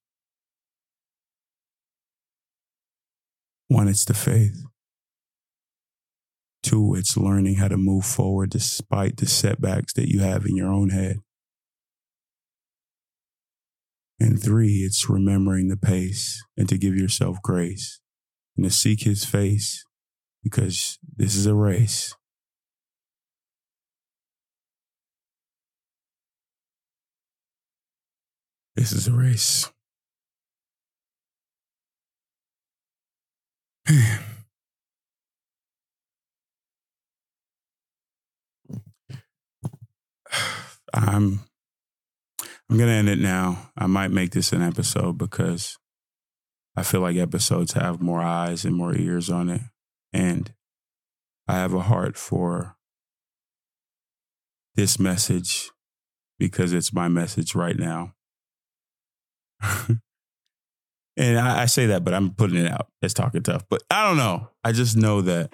One, 3.70 3.87
it's 3.87 4.04
the 4.04 4.14
faith. 4.14 4.64
Two, 6.61 6.96
it's 6.96 7.16
learning 7.16 7.54
how 7.54 7.68
to 7.68 7.76
move 7.76 8.04
forward 8.04 8.50
despite 8.50 9.18
the 9.18 9.26
setbacks 9.26 9.92
that 9.92 10.09
you 10.09 10.18
have 10.18 10.44
in 10.44 10.56
your 10.56 10.72
own 10.72 10.90
head. 10.90 11.18
And 14.18 14.42
three, 14.42 14.78
it's 14.78 15.09
remembering 15.09 15.68
the 15.68 15.76
pace 15.76 16.42
and 16.56 16.68
to 16.68 16.76
give 16.76 16.96
yourself 16.96 17.40
grace 17.44 18.00
and 18.56 18.64
to 18.64 18.72
seek 18.72 19.04
his 19.04 19.24
face 19.24 19.85
because 20.42 20.98
this 21.16 21.37
is 21.37 21.46
a 21.46 21.54
race. 21.54 22.16
This 28.74 28.90
is 28.90 29.06
a 29.06 29.12
race. 29.12 29.70
I'm 40.94 41.40
I'm 42.68 42.79
gonna 42.79 42.92
end 42.92 43.09
it 43.09 43.18
now. 43.18 43.70
I 43.76 43.87
might 43.87 44.12
make 44.12 44.31
this 44.31 44.53
an 44.53 44.62
episode 44.62 45.18
because 45.18 45.76
I 46.76 46.85
feel 46.85 47.00
like 47.00 47.16
episodes 47.16 47.72
have 47.72 48.00
more 48.00 48.22
eyes 48.22 48.64
and 48.64 48.76
more 48.76 48.94
ears 48.94 49.29
on 49.29 49.48
it. 49.50 49.62
And 50.12 50.53
I 51.48 51.55
have 51.55 51.74
a 51.74 51.81
heart 51.81 52.16
for 52.16 52.76
this 54.76 55.00
message 55.00 55.70
because 56.38 56.72
it's 56.72 56.92
my 56.92 57.09
message 57.09 57.57
right 57.57 57.76
now. 57.76 58.14
and 61.16 61.38
I, 61.38 61.62
I, 61.62 61.66
say 61.66 61.86
that, 61.86 62.04
but 62.04 62.14
I'm 62.14 62.30
putting 62.30 62.56
it 62.56 62.70
out 62.70 62.88
as 63.02 63.14
Talkin' 63.14 63.42
Tuff. 63.42 63.64
But 63.68 63.82
I 63.90 64.06
don't 64.06 64.16
know. 64.16 64.48
I 64.64 64.72
just 64.72 64.96
know 64.96 65.20
that 65.22 65.52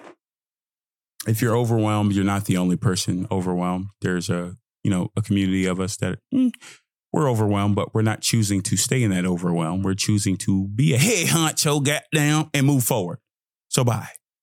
if 1.27 1.41
you're 1.41 1.55
overwhelmed, 1.55 2.13
you're 2.13 2.23
not 2.23 2.45
the 2.45 2.57
only 2.57 2.77
person 2.77 3.27
overwhelmed. 3.31 3.87
There's 4.01 4.29
a 4.29 4.55
you 4.83 4.91
know 4.91 5.11
a 5.17 5.21
community 5.21 5.65
of 5.65 5.79
us 5.79 5.97
that 5.97 6.19
mm, 6.33 6.51
we're 7.11 7.29
overwhelmed, 7.29 7.75
but 7.75 7.93
we're 7.93 8.01
not 8.01 8.21
choosing 8.21 8.61
to 8.63 8.77
stay 8.77 9.03
in 9.03 9.11
that 9.11 9.25
overwhelm. 9.25 9.81
We're 9.81 9.95
choosing 9.95 10.37
to 10.37 10.67
be 10.67 10.93
a 10.93 10.97
head 10.97 11.27
honcho, 11.27 11.83
down, 12.13 12.49
and 12.53 12.65
move 12.65 12.83
forward. 12.83 13.19
So 13.69 13.83
bye. 13.83 14.09